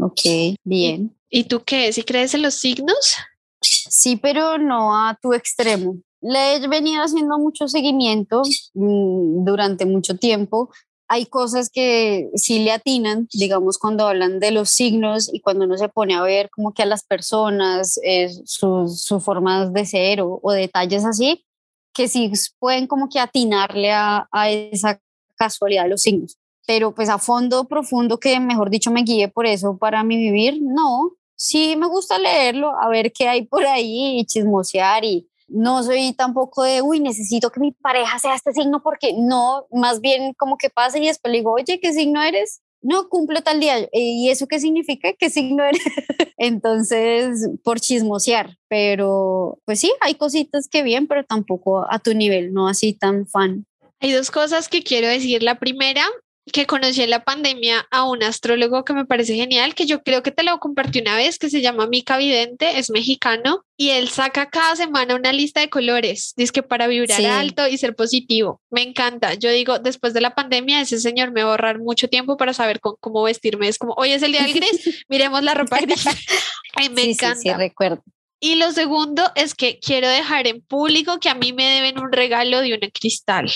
Ok, 0.00 0.20
bien. 0.64 1.16
¿Y 1.30 1.44
tú 1.44 1.62
qué? 1.64 1.92
¿Si 1.92 2.02
crees 2.02 2.34
en 2.34 2.42
los 2.42 2.54
signos? 2.54 3.16
Sí, 3.60 4.16
pero 4.16 4.58
no 4.58 4.96
a 4.96 5.18
tu 5.20 5.32
extremo. 5.32 5.96
Le 6.20 6.56
he 6.56 6.68
venido 6.68 7.02
haciendo 7.02 7.38
mucho 7.38 7.68
seguimiento 7.68 8.42
mm, 8.74 9.44
durante 9.44 9.86
mucho 9.86 10.16
tiempo. 10.16 10.70
Hay 11.08 11.26
cosas 11.26 11.70
que 11.70 12.30
sí 12.34 12.64
le 12.64 12.72
atinan, 12.72 13.28
digamos, 13.32 13.78
cuando 13.78 14.06
hablan 14.06 14.40
de 14.40 14.50
los 14.50 14.70
signos 14.70 15.32
y 15.32 15.40
cuando 15.40 15.66
uno 15.66 15.76
se 15.76 15.88
pone 15.88 16.14
a 16.14 16.22
ver 16.22 16.50
como 16.50 16.72
que 16.72 16.82
a 16.82 16.86
las 16.86 17.04
personas, 17.04 18.00
eh, 18.02 18.30
sus, 18.44 19.06
formas 19.20 19.72
de 19.72 19.84
ser 19.86 20.20
o, 20.22 20.40
detalles 20.52 21.04
así, 21.04 21.44
que 21.92 22.08
sí 22.08 22.32
pueden 22.58 22.86
como 22.86 23.08
que 23.08 23.20
atinarle 23.20 23.92
a, 23.92 24.28
a 24.32 24.50
esa 24.50 25.00
casualidad 25.36 25.84
de 25.84 25.90
los 25.90 26.02
signos 26.02 26.38
pero 26.66 26.94
pues 26.94 27.08
a 27.08 27.18
fondo 27.18 27.64
profundo 27.64 28.18
que 28.18 28.38
mejor 28.40 28.70
dicho 28.70 28.90
me 28.90 29.02
guíe 29.02 29.28
por 29.28 29.46
eso 29.46 29.76
para 29.76 30.04
mi 30.04 30.16
vivir, 30.16 30.60
no. 30.62 31.12
Sí 31.36 31.76
me 31.76 31.88
gusta 31.88 32.18
leerlo, 32.18 32.72
a 32.80 32.88
ver 32.88 33.12
qué 33.12 33.28
hay 33.28 33.42
por 33.42 33.66
ahí 33.66 34.18
y 34.18 34.24
chismosear 34.24 35.04
y 35.04 35.28
no 35.48 35.82
soy 35.82 36.12
tampoco 36.14 36.62
de, 36.62 36.80
uy, 36.80 37.00
necesito 37.00 37.50
que 37.50 37.60
mi 37.60 37.72
pareja 37.72 38.18
sea 38.18 38.34
este 38.34 38.52
signo 38.52 38.82
porque 38.82 39.12
no, 39.16 39.66
más 39.70 40.00
bien 40.00 40.32
como 40.34 40.56
que 40.56 40.70
pase 40.70 41.00
y 41.00 41.06
después 41.06 41.32
le 41.32 41.38
digo, 41.38 41.52
oye, 41.52 41.80
¿qué 41.80 41.92
signo 41.92 42.22
eres? 42.22 42.62
No, 42.80 43.08
cumplo 43.08 43.42
tal 43.42 43.60
día. 43.60 43.88
¿Y 43.92 44.28
eso 44.28 44.46
qué 44.46 44.60
significa? 44.60 45.12
¿Qué 45.14 45.30
signo 45.30 45.64
eres? 45.64 45.82
Entonces, 46.36 47.48
por 47.62 47.80
chismosear, 47.80 48.58
pero 48.68 49.58
pues 49.64 49.80
sí, 49.80 49.92
hay 50.00 50.14
cositas 50.16 50.68
que 50.68 50.82
bien, 50.82 51.06
pero 51.06 51.24
tampoco 51.24 51.86
a 51.90 51.98
tu 51.98 52.14
nivel, 52.14 52.52
no 52.52 52.68
así 52.68 52.92
tan 52.92 53.26
fan. 53.26 53.66
Hay 54.00 54.12
dos 54.12 54.30
cosas 54.30 54.68
que 54.68 54.82
quiero 54.82 55.08
decir. 55.08 55.42
La 55.42 55.58
primera 55.58 56.04
que 56.52 56.66
conocí 56.66 57.02
en 57.02 57.10
la 57.10 57.24
pandemia 57.24 57.86
a 57.90 58.04
un 58.04 58.22
astrólogo 58.22 58.84
que 58.84 58.92
me 58.92 59.06
parece 59.06 59.34
genial, 59.34 59.74
que 59.74 59.86
yo 59.86 60.02
creo 60.02 60.22
que 60.22 60.30
te 60.30 60.42
lo 60.42 60.58
compartí 60.58 61.00
una 61.00 61.16
vez, 61.16 61.38
que 61.38 61.48
se 61.48 61.62
llama 61.62 61.86
Mica 61.86 62.18
Vidente, 62.18 62.78
es 62.78 62.90
mexicano, 62.90 63.64
y 63.76 63.90
él 63.90 64.08
saca 64.08 64.50
cada 64.50 64.76
semana 64.76 65.14
una 65.14 65.32
lista 65.32 65.60
de 65.60 65.70
colores, 65.70 66.34
dice 66.36 66.52
que 66.52 66.62
para 66.62 66.86
vibrar 66.86 67.24
alto 67.24 67.66
y 67.66 67.78
ser 67.78 67.96
positivo. 67.96 68.60
Me 68.70 68.82
encanta. 68.82 69.34
Yo 69.34 69.50
digo, 69.50 69.78
después 69.78 70.12
de 70.12 70.20
la 70.20 70.34
pandemia, 70.34 70.80
ese 70.80 71.00
señor 71.00 71.32
me 71.32 71.42
va 71.42 71.48
a 71.48 71.52
ahorrar 71.52 71.78
mucho 71.78 72.08
tiempo 72.08 72.36
para 72.36 72.52
saber 72.52 72.80
cómo 72.80 73.22
vestirme. 73.22 73.68
Es 73.68 73.78
como, 73.78 73.94
hoy 73.96 74.10
es 74.10 74.22
el 74.22 74.32
día 74.32 74.42
del 74.42 74.54
gris, 74.54 75.04
miremos 75.08 75.42
la 75.42 75.54
ropa 75.54 75.78
gris. 75.78 76.04
me 76.92 77.10
encanta. 77.10 77.40
Sí, 77.40 77.52
recuerdo. 77.52 78.02
Y 78.38 78.56
lo 78.56 78.72
segundo 78.72 79.30
es 79.36 79.54
que 79.54 79.78
quiero 79.78 80.08
dejar 80.08 80.46
en 80.46 80.60
público 80.60 81.18
que 81.18 81.30
a 81.30 81.34
mí 81.34 81.54
me 81.54 81.64
deben 81.64 81.98
un 81.98 82.12
regalo 82.12 82.60
de 82.60 82.74
un 82.74 82.80
cristal. 82.92 83.50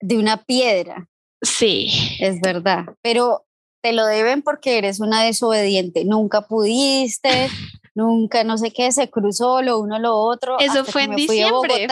De 0.00 0.16
una 0.16 0.42
piedra. 0.42 1.08
Sí. 1.44 1.90
Es 2.20 2.40
verdad, 2.40 2.86
pero 3.02 3.44
te 3.82 3.92
lo 3.92 4.06
deben 4.06 4.42
porque 4.42 4.78
eres 4.78 5.00
una 5.00 5.22
desobediente, 5.22 6.04
nunca 6.04 6.46
pudiste, 6.46 7.50
nunca 7.94 8.42
no 8.42 8.56
sé 8.56 8.70
qué, 8.70 8.90
se 8.92 9.10
cruzó 9.10 9.62
lo 9.62 9.78
uno 9.78 9.98
lo 9.98 10.16
otro. 10.16 10.58
Eso 10.58 10.84
fue 10.84 11.04
en 11.04 11.16
diciembre. 11.16 11.86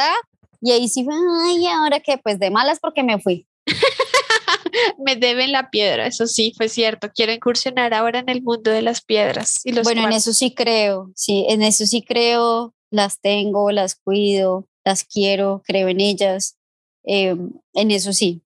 y 0.60 0.72
ahí 0.72 0.88
sí 0.88 1.04
fue, 1.04 1.14
ay, 1.46 1.66
ahora 1.66 2.00
qué, 2.00 2.18
pues 2.18 2.38
de 2.38 2.50
malas 2.50 2.80
porque 2.80 3.02
me 3.02 3.20
fui. 3.20 3.46
me 4.98 5.16
deben 5.16 5.52
la 5.52 5.70
piedra, 5.70 6.06
eso 6.06 6.26
sí, 6.26 6.52
fue 6.56 6.68
cierto. 6.68 7.10
Quiero 7.14 7.32
incursionar 7.32 7.94
ahora 7.94 8.20
en 8.20 8.28
el 8.28 8.42
mundo 8.42 8.70
de 8.70 8.82
las 8.82 9.02
piedras. 9.02 9.60
Y 9.64 9.72
los 9.72 9.84
bueno, 9.84 10.04
en 10.04 10.12
eso 10.12 10.32
sí 10.32 10.54
creo, 10.54 11.10
sí, 11.14 11.44
en 11.48 11.62
eso 11.62 11.86
sí 11.86 12.02
creo, 12.02 12.74
las 12.90 13.20
tengo, 13.20 13.70
las 13.70 13.96
cuido, 13.96 14.66
las 14.84 15.04
quiero, 15.04 15.62
creo 15.66 15.88
en 15.88 16.00
ellas. 16.00 16.56
Em, 17.04 17.52
en 17.74 17.90
eso 17.90 18.12
sí, 18.12 18.42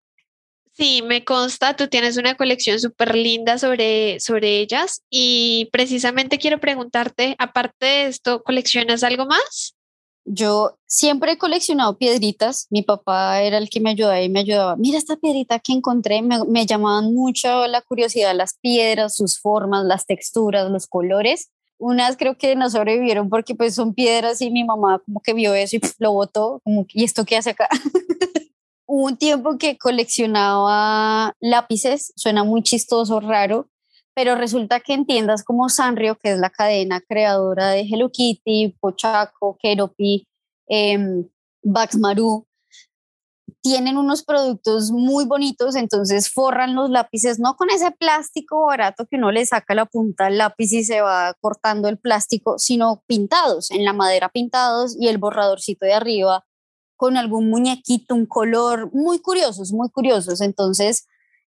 Sí, 0.77 1.01
me 1.01 1.25
consta, 1.25 1.75
tú 1.75 1.87
tienes 1.87 2.17
una 2.17 2.35
colección 2.35 2.79
súper 2.79 3.15
linda 3.15 3.57
sobre, 3.57 4.19
sobre 4.19 4.59
ellas 4.59 5.01
y 5.09 5.69
precisamente 5.71 6.37
quiero 6.37 6.59
preguntarte, 6.59 7.35
aparte 7.39 7.83
de 7.83 8.05
esto, 8.05 8.43
¿coleccionas 8.43 9.01
algo 9.01 9.25
más? 9.25 9.75
Yo 10.23 10.77
siempre 10.85 11.31
he 11.31 11.37
coleccionado 11.39 11.97
piedritas. 11.97 12.67
Mi 12.69 12.83
papá 12.83 13.41
era 13.41 13.57
el 13.57 13.71
que 13.71 13.79
me 13.79 13.89
ayudaba 13.89 14.21
y 14.21 14.29
me 14.29 14.41
ayudaba. 14.41 14.75
Mira 14.75 14.99
esta 14.99 15.15
piedrita 15.15 15.57
que 15.59 15.71
encontré. 15.71 16.21
Me, 16.21 16.43
me 16.45 16.65
llamaban 16.67 17.11
mucho 17.13 17.65
la 17.65 17.81
curiosidad 17.81 18.35
las 18.35 18.57
piedras, 18.59 19.15
sus 19.15 19.39
formas, 19.39 19.83
las 19.85 20.05
texturas, 20.05 20.69
los 20.69 20.85
colores. 20.85 21.49
Unas 21.79 22.17
creo 22.17 22.37
que 22.37 22.55
no 22.55 22.69
sobrevivieron 22.69 23.29
porque 23.29 23.55
pues 23.55 23.73
son 23.73 23.95
piedras 23.95 24.41
y 24.41 24.51
mi 24.51 24.63
mamá 24.63 25.01
como 25.05 25.21
que 25.21 25.33
vio 25.33 25.55
eso 25.55 25.77
y 25.77 25.81
lo 25.97 26.11
botó. 26.11 26.61
Como, 26.63 26.85
¿y 26.89 27.03
esto 27.03 27.25
qué 27.25 27.37
hace 27.37 27.51
acá? 27.51 27.67
Hubo 28.89 29.05
un 29.05 29.17
tiempo 29.17 29.57
que 29.57 29.77
coleccionaba 29.77 31.33
lápices, 31.41 32.13
suena 32.15 32.45
muy 32.45 32.63
chistoso, 32.63 33.19
raro, 33.19 33.69
pero 34.15 34.35
resulta 34.35 34.79
que 34.79 34.93
en 34.93 35.05
tiendas 35.05 35.43
como 35.43 35.67
Sanrio, 35.67 36.17
que 36.17 36.31
es 36.31 36.39
la 36.39 36.49
cadena 36.49 37.01
creadora 37.01 37.67
de 37.71 37.81
Hello 37.81 38.09
Kitty, 38.09 38.77
Pochaco, 38.79 39.57
Keropi, 39.61 40.25
eh, 40.69 41.25
Maru, 41.99 42.47
tienen 43.61 43.97
unos 43.97 44.23
productos 44.23 44.91
muy 44.91 45.25
bonitos, 45.25 45.75
entonces 45.75 46.31
forran 46.31 46.73
los 46.73 46.89
lápices, 46.89 47.39
no 47.39 47.57
con 47.57 47.69
ese 47.69 47.91
plástico 47.91 48.67
barato 48.67 49.05
que 49.05 49.17
uno 49.17 49.33
le 49.33 49.45
saca 49.45 49.75
la 49.75 49.85
punta 49.85 50.27
al 50.27 50.37
lápiz 50.37 50.71
y 50.71 50.85
se 50.85 51.01
va 51.01 51.33
cortando 51.41 51.89
el 51.89 51.99
plástico, 51.99 52.57
sino 52.57 53.03
pintados, 53.05 53.69
en 53.71 53.83
la 53.83 53.91
madera 53.91 54.29
pintados 54.29 54.95
y 54.97 55.09
el 55.09 55.17
borradorcito 55.17 55.85
de 55.85 55.93
arriba 55.93 56.46
con 56.97 57.15
algún 57.15 57.49
muñequito, 57.49 58.15
un 58.15 58.25
color, 58.25 58.93
muy 58.93 59.19
curiosos, 59.19 59.71
muy 59.71 59.89
curiosos. 59.89 60.41
Entonces, 60.41 61.07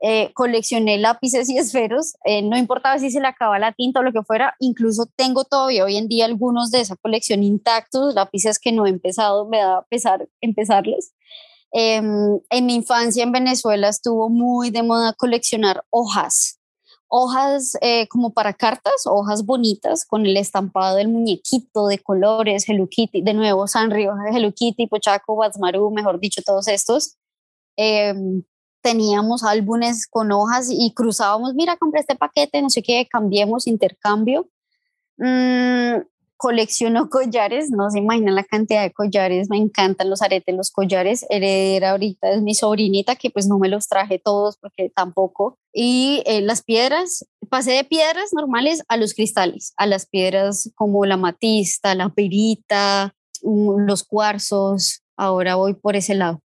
eh, 0.04 0.32
coleccioné 0.34 0.98
lápices 0.98 1.48
y 1.48 1.58
esferos, 1.58 2.14
eh, 2.24 2.42
no 2.42 2.56
importaba 2.56 2.98
si 2.98 3.10
se 3.10 3.20
le 3.20 3.28
acaba 3.28 3.58
la 3.58 3.72
tinta 3.72 4.00
o 4.00 4.02
lo 4.02 4.12
que 4.12 4.22
fuera, 4.22 4.56
incluso 4.58 5.06
tengo 5.14 5.44
todavía 5.44 5.84
hoy 5.84 5.96
en 5.96 6.08
día 6.08 6.24
algunos 6.24 6.70
de 6.70 6.80
esa 6.80 6.96
colección 6.96 7.42
intactos, 7.42 8.14
lápices 8.14 8.58
que 8.58 8.72
no 8.72 8.86
he 8.86 8.90
empezado, 8.90 9.46
me 9.48 9.58
da 9.58 9.82
pesar 9.90 10.28
empezarlos. 10.40 11.12
Em, 11.70 12.40
en 12.50 12.66
mi 12.66 12.74
infancia 12.74 13.22
en 13.22 13.32
Venezuela 13.32 13.88
estuvo 13.88 14.28
muy 14.28 14.70
de 14.70 14.82
moda 14.82 15.14
coleccionar 15.14 15.84
hojas, 15.90 16.58
hojas 17.14 17.76
eh, 17.82 18.08
como 18.08 18.32
para 18.32 18.54
cartas, 18.54 19.02
hojas 19.04 19.44
bonitas 19.44 20.06
con 20.06 20.24
el 20.24 20.34
estampado 20.38 20.96
del 20.96 21.08
muñequito 21.08 21.86
de 21.86 21.98
colores, 21.98 22.66
Hello 22.66 22.88
de 23.12 23.34
nuevo 23.34 23.68
Sanrio, 23.68 24.14
Hello 24.32 24.50
Kitty, 24.50 24.86
Pochaco, 24.86 25.36
Batsmaru, 25.36 25.90
mejor 25.90 26.18
dicho, 26.18 26.40
todos 26.42 26.68
estos. 26.68 27.18
Em, 27.76 28.42
teníamos 28.80 29.44
álbumes 29.44 30.06
con 30.06 30.32
hojas 30.32 30.68
y 30.70 30.94
cruzábamos, 30.94 31.52
mira, 31.52 31.76
compré 31.76 32.00
este 32.00 32.16
paquete, 32.16 32.62
no 32.62 32.70
sé 32.70 32.82
qué, 32.82 33.06
cambiemos, 33.06 33.66
intercambio. 33.66 34.48
Mm, 35.18 36.00
colecciono 36.42 37.08
collares, 37.08 37.70
no 37.70 37.88
se 37.88 38.00
imaginan 38.00 38.34
la 38.34 38.42
cantidad 38.42 38.82
de 38.82 38.90
collares, 38.90 39.48
me 39.48 39.58
encantan 39.58 40.10
los 40.10 40.22
aretes, 40.22 40.56
los 40.56 40.72
collares, 40.72 41.24
heredera 41.30 41.92
ahorita 41.92 42.32
es 42.32 42.42
mi 42.42 42.56
sobrinita 42.56 43.14
que 43.14 43.30
pues 43.30 43.46
no 43.46 43.60
me 43.60 43.68
los 43.68 43.86
traje 43.86 44.18
todos 44.18 44.56
porque 44.56 44.90
tampoco, 44.90 45.56
y 45.72 46.24
eh, 46.26 46.40
las 46.40 46.64
piedras, 46.64 47.24
pasé 47.48 47.72
de 47.72 47.84
piedras 47.84 48.32
normales 48.32 48.82
a 48.88 48.96
los 48.96 49.14
cristales, 49.14 49.72
a 49.76 49.86
las 49.86 50.06
piedras 50.06 50.72
como 50.74 51.06
la 51.06 51.16
matista, 51.16 51.94
la 51.94 52.08
perita, 52.08 53.14
los 53.42 54.02
cuarzos, 54.02 55.02
ahora 55.16 55.54
voy 55.54 55.74
por 55.74 55.94
ese 55.94 56.16
lado. 56.16 56.40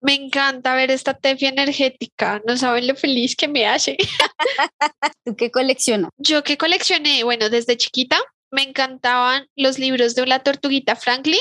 Me 0.00 0.14
encanta 0.14 0.74
ver 0.74 0.90
esta 0.90 1.14
tefia 1.14 1.48
energética. 1.48 2.42
No 2.46 2.58
saben 2.58 2.86
lo 2.86 2.94
feliz 2.94 3.34
que 3.34 3.48
me 3.48 3.66
hace. 3.66 3.96
¿Tú 5.24 5.34
qué 5.34 5.50
coleccionas? 5.50 6.10
Yo 6.18 6.44
que 6.44 6.58
coleccioné, 6.58 7.24
bueno, 7.24 7.48
desde 7.48 7.78
chiquita 7.78 8.18
me 8.54 8.62
encantaban 8.62 9.48
los 9.56 9.78
libros 9.78 10.14
de 10.14 10.26
la 10.26 10.42
tortuguita 10.42 10.96
Franklin. 10.96 11.40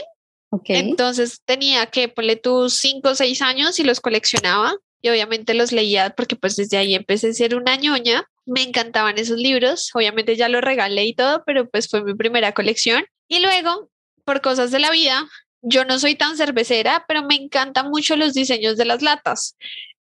Entonces 0.65 1.41
tenía 1.45 1.87
que 1.87 2.09
ponerle 2.09 2.35
tus 2.35 2.75
cinco 2.75 3.09
o 3.09 3.15
seis 3.15 3.41
años 3.41 3.79
y 3.79 3.83
los 3.83 4.01
coleccionaba 4.01 4.75
y 5.01 5.09
obviamente 5.09 5.53
los 5.53 5.71
leía 5.71 6.11
porque 6.11 6.35
pues 6.35 6.55
desde 6.55 6.77
ahí 6.77 6.93
empecé 6.93 7.29
a 7.29 7.33
ser 7.33 7.55
una 7.55 7.75
ñoña. 7.75 8.25
Me 8.45 8.61
encantaban 8.61 9.17
esos 9.17 9.37
libros, 9.37 9.89
obviamente 9.93 10.35
ya 10.35 10.49
los 10.49 10.61
regalé 10.61 11.05
y 11.05 11.15
todo, 11.15 11.43
pero 11.45 11.69
pues 11.69 11.87
fue 11.87 12.03
mi 12.03 12.13
primera 12.13 12.51
colección. 12.51 13.05
Y 13.27 13.39
luego, 13.39 13.89
por 14.25 14.41
cosas 14.41 14.69
de 14.71 14.79
la 14.79 14.91
vida, 14.91 15.27
yo 15.61 15.85
no 15.85 15.97
soy 15.97 16.15
tan 16.15 16.37
cervecera, 16.37 17.05
pero 17.07 17.23
me 17.23 17.35
encantan 17.35 17.89
mucho 17.89 18.15
los 18.15 18.33
diseños 18.33 18.77
de 18.77 18.85
las 18.85 19.01
latas. 19.01 19.55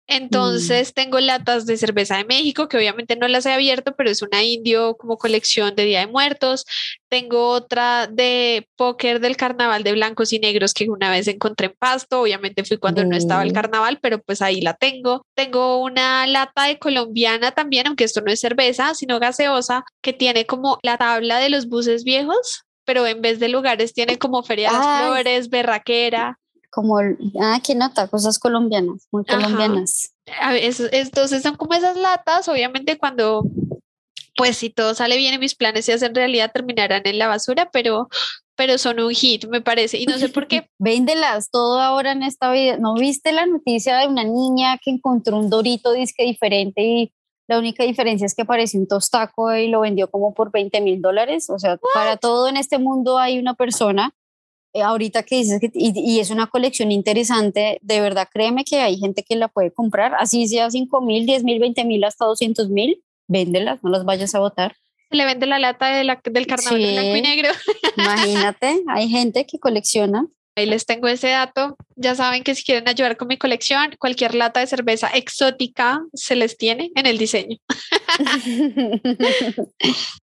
Mm. 0.07 0.13
Entonces 0.13 0.93
tengo 0.93 1.19
latas 1.19 1.65
de 1.65 1.77
cerveza 1.77 2.17
de 2.17 2.25
México, 2.25 2.67
que 2.67 2.77
obviamente 2.77 3.15
no 3.15 3.27
las 3.27 3.45
he 3.45 3.53
abierto, 3.53 3.95
pero 3.95 4.09
es 4.09 4.21
una 4.21 4.43
indio 4.43 4.95
como 4.97 5.17
colección 5.17 5.75
de 5.75 5.85
Día 5.85 6.01
de 6.01 6.07
Muertos. 6.07 6.65
Tengo 7.09 7.49
otra 7.49 8.07
de 8.07 8.67
póker 8.75 9.19
del 9.19 9.37
carnaval 9.37 9.83
de 9.83 9.93
blancos 9.93 10.33
y 10.33 10.39
negros 10.39 10.73
que 10.73 10.89
una 10.89 11.09
vez 11.09 11.27
encontré 11.27 11.67
en 11.67 11.75
Pasto. 11.77 12.21
Obviamente 12.21 12.63
fui 12.63 12.77
cuando 12.77 13.05
no 13.05 13.15
estaba 13.15 13.43
el 13.43 13.53
carnaval, 13.53 13.99
pero 14.01 14.19
pues 14.21 14.41
ahí 14.41 14.61
la 14.61 14.73
tengo. 14.73 15.25
Tengo 15.35 15.81
una 15.81 16.27
lata 16.27 16.65
de 16.65 16.79
colombiana 16.79 17.51
también, 17.51 17.87
aunque 17.87 18.03
esto 18.03 18.21
no 18.21 18.31
es 18.31 18.39
cerveza, 18.39 18.95
sino 18.95 19.19
gaseosa, 19.19 19.85
que 20.01 20.13
tiene 20.13 20.45
como 20.45 20.79
la 20.83 20.97
tabla 20.97 21.39
de 21.39 21.49
los 21.49 21.67
buses 21.67 22.03
viejos, 22.03 22.63
pero 22.85 23.05
en 23.07 23.21
vez 23.21 23.39
de 23.39 23.47
lugares 23.47 23.93
tiene 23.93 24.17
como 24.17 24.43
Feria 24.43 24.71
de 24.71 24.77
las 24.77 25.01
Flores, 25.01 25.49
Berraquera 25.49 26.39
como, 26.73 26.97
ah, 27.39 27.59
qué 27.63 27.75
nota, 27.75 28.07
cosas 28.07 28.39
colombianas, 28.39 29.07
muy 29.11 29.23
colombianas. 29.25 30.15
A 30.41 30.57
entonces 30.57 31.43
son 31.43 31.55
como 31.55 31.75
esas 31.75 31.95
latas, 31.95 32.47
obviamente 32.47 32.97
cuando, 32.97 33.43
pues 34.35 34.57
si 34.57 34.71
todo 34.71 34.95
sale 34.95 35.17
bien 35.17 35.35
y 35.35 35.37
mis 35.37 35.53
planes 35.53 35.85
se 35.85 35.93
hacen 35.93 36.15
realidad, 36.15 36.51
terminarán 36.51 37.03
en 37.05 37.19
la 37.19 37.27
basura, 37.27 37.69
pero, 37.71 38.09
pero 38.55 38.79
son 38.79 38.99
un 38.99 39.11
hit, 39.11 39.45
me 39.45 39.61
parece, 39.61 39.99
y 39.99 40.07
no 40.07 40.17
sé 40.17 40.29
por 40.29 40.47
qué. 40.47 40.67
Véndelas 40.79 41.51
todo 41.51 41.79
ahora 41.79 42.11
en 42.13 42.23
esta 42.23 42.51
vida. 42.51 42.77
¿No 42.77 42.95
viste 42.95 43.31
la 43.33 43.45
noticia 43.45 43.97
de 43.97 44.07
una 44.07 44.23
niña 44.23 44.79
que 44.83 44.89
encontró 44.89 45.37
un 45.37 45.51
dorito 45.51 45.93
disque 45.93 46.23
diferente 46.23 46.81
y 46.81 47.13
la 47.47 47.59
única 47.59 47.83
diferencia 47.83 48.25
es 48.25 48.33
que 48.33 48.41
apareció 48.41 48.79
un 48.79 48.87
tostaco 48.87 49.53
y 49.53 49.67
lo 49.67 49.81
vendió 49.81 50.09
como 50.09 50.33
por 50.33 50.51
20 50.51 50.81
mil 50.81 51.01
dólares? 51.03 51.51
O 51.51 51.59
sea, 51.59 51.77
para 51.93 52.17
todo 52.17 52.47
en 52.47 52.57
este 52.57 52.79
mundo 52.79 53.19
hay 53.19 53.37
una 53.37 53.53
persona 53.53 54.15
ahorita 54.81 55.23
que 55.23 55.35
dices 55.37 55.59
que 55.59 55.69
y, 55.73 55.93
y 55.99 56.19
es 56.19 56.29
una 56.29 56.47
colección 56.47 56.91
interesante, 56.91 57.77
de 57.81 58.01
verdad 58.01 58.27
créeme 58.33 58.63
que 58.63 58.79
hay 58.81 58.97
gente 58.97 59.23
que 59.23 59.35
la 59.35 59.47
puede 59.47 59.71
comprar, 59.71 60.13
así 60.17 60.47
sea 60.47 60.69
5 60.71 61.01
mil, 61.01 61.25
10 61.25 61.43
mil, 61.43 61.59
20 61.59 61.83
mil, 61.85 62.03
hasta 62.03 62.25
200 62.25 62.69
mil, 62.69 63.03
véndelas, 63.27 63.83
no 63.83 63.89
las 63.89 64.05
vayas 64.05 64.33
a 64.35 64.39
botar. 64.39 64.75
Le 65.09 65.25
vende 65.25 65.45
la 65.45 65.59
lata 65.59 65.95
de 65.95 66.03
la- 66.03 66.19
del 66.23 66.47
carnaval 66.47 66.81
de 66.81 66.87
Sí. 66.87 66.93
blanco 66.93 67.15
y 67.17 67.21
negro. 67.21 67.49
Imagínate, 67.97 68.81
hay 68.87 69.09
gente 69.09 69.45
que 69.45 69.59
colecciona. 69.59 70.25
Ahí 70.55 70.67
les 70.67 70.85
tengo 70.85 71.07
ese 71.07 71.29
dato. 71.29 71.75
Ya 71.95 72.13
saben 72.13 72.43
que 72.43 72.53
si 72.53 72.63
quieren 72.63 72.87
ayudar 72.87 73.17
con 73.17 73.27
mi 73.27 73.37
colección, 73.37 73.95
cualquier 73.99 74.35
lata 74.35 74.59
de 74.59 74.67
cerveza 74.67 75.07
exótica 75.07 75.99
se 76.13 76.35
les 76.35 76.57
tiene 76.57 76.91
en 76.95 77.05
el 77.07 77.17
diseño. 77.17 77.57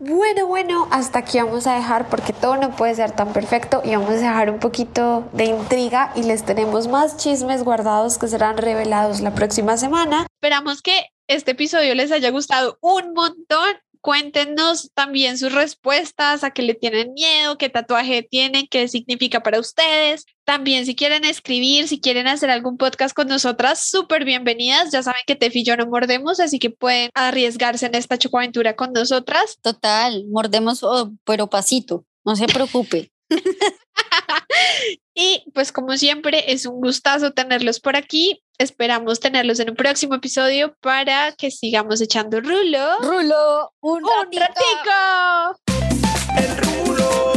Bueno, 0.00 0.46
bueno, 0.46 0.88
hasta 0.90 1.20
aquí 1.20 1.38
vamos 1.38 1.66
a 1.66 1.76
dejar 1.76 2.08
porque 2.08 2.32
todo 2.32 2.56
no 2.56 2.74
puede 2.74 2.94
ser 2.94 3.12
tan 3.12 3.32
perfecto 3.32 3.80
y 3.84 3.94
vamos 3.94 4.10
a 4.10 4.14
dejar 4.14 4.50
un 4.50 4.58
poquito 4.58 5.28
de 5.32 5.44
intriga 5.44 6.12
y 6.16 6.24
les 6.24 6.44
tenemos 6.44 6.88
más 6.88 7.16
chismes 7.16 7.62
guardados 7.62 8.18
que 8.18 8.26
serán 8.26 8.56
revelados 8.56 9.20
la 9.20 9.34
próxima 9.34 9.76
semana. 9.76 10.26
Esperamos 10.40 10.82
que 10.82 11.06
este 11.28 11.52
episodio 11.52 11.94
les 11.94 12.10
haya 12.10 12.30
gustado 12.30 12.76
un 12.80 13.14
montón. 13.14 13.76
Cuéntenos 14.04 14.90
también 14.92 15.38
sus 15.38 15.50
respuestas, 15.52 16.44
a 16.44 16.50
qué 16.50 16.60
le 16.60 16.74
tienen 16.74 17.14
miedo, 17.14 17.56
qué 17.56 17.70
tatuaje 17.70 18.22
tienen, 18.22 18.66
qué 18.68 18.86
significa 18.86 19.42
para 19.42 19.58
ustedes. 19.58 20.26
También 20.44 20.84
si 20.84 20.94
quieren 20.94 21.24
escribir, 21.24 21.88
si 21.88 22.02
quieren 22.02 22.28
hacer 22.28 22.50
algún 22.50 22.76
podcast 22.76 23.16
con 23.16 23.28
nosotras, 23.28 23.88
súper 23.88 24.26
bienvenidas. 24.26 24.92
Ya 24.92 25.02
saben 25.02 25.22
que 25.26 25.36
Tefi 25.36 25.60
y 25.60 25.64
yo 25.64 25.78
no 25.78 25.86
mordemos, 25.86 26.38
así 26.38 26.58
que 26.58 26.68
pueden 26.68 27.08
arriesgarse 27.14 27.86
en 27.86 27.94
esta 27.94 28.18
chocoaventura 28.18 28.76
con 28.76 28.92
nosotras. 28.92 29.56
Total, 29.62 30.26
mordemos, 30.28 30.82
oh, 30.82 31.10
pero 31.24 31.48
pasito, 31.48 32.04
no 32.26 32.36
se 32.36 32.44
preocupe. 32.44 33.10
Y 35.14 35.44
pues 35.54 35.70
como 35.70 35.96
siempre 35.96 36.52
es 36.52 36.66
un 36.66 36.80
gustazo 36.80 37.32
tenerlos 37.32 37.80
por 37.80 37.96
aquí. 37.96 38.42
Esperamos 38.58 39.18
tenerlos 39.18 39.58
en 39.58 39.70
un 39.70 39.76
próximo 39.76 40.14
episodio 40.14 40.76
para 40.80 41.32
que 41.32 41.50
sigamos 41.50 42.00
echando 42.00 42.40
rulo. 42.40 42.98
Rulo, 43.00 43.72
un, 43.80 44.04
¡Un 44.04 44.10
ratico. 44.30 44.44
ratico! 44.44 45.60
El 46.36 46.56
rulo. 46.58 47.33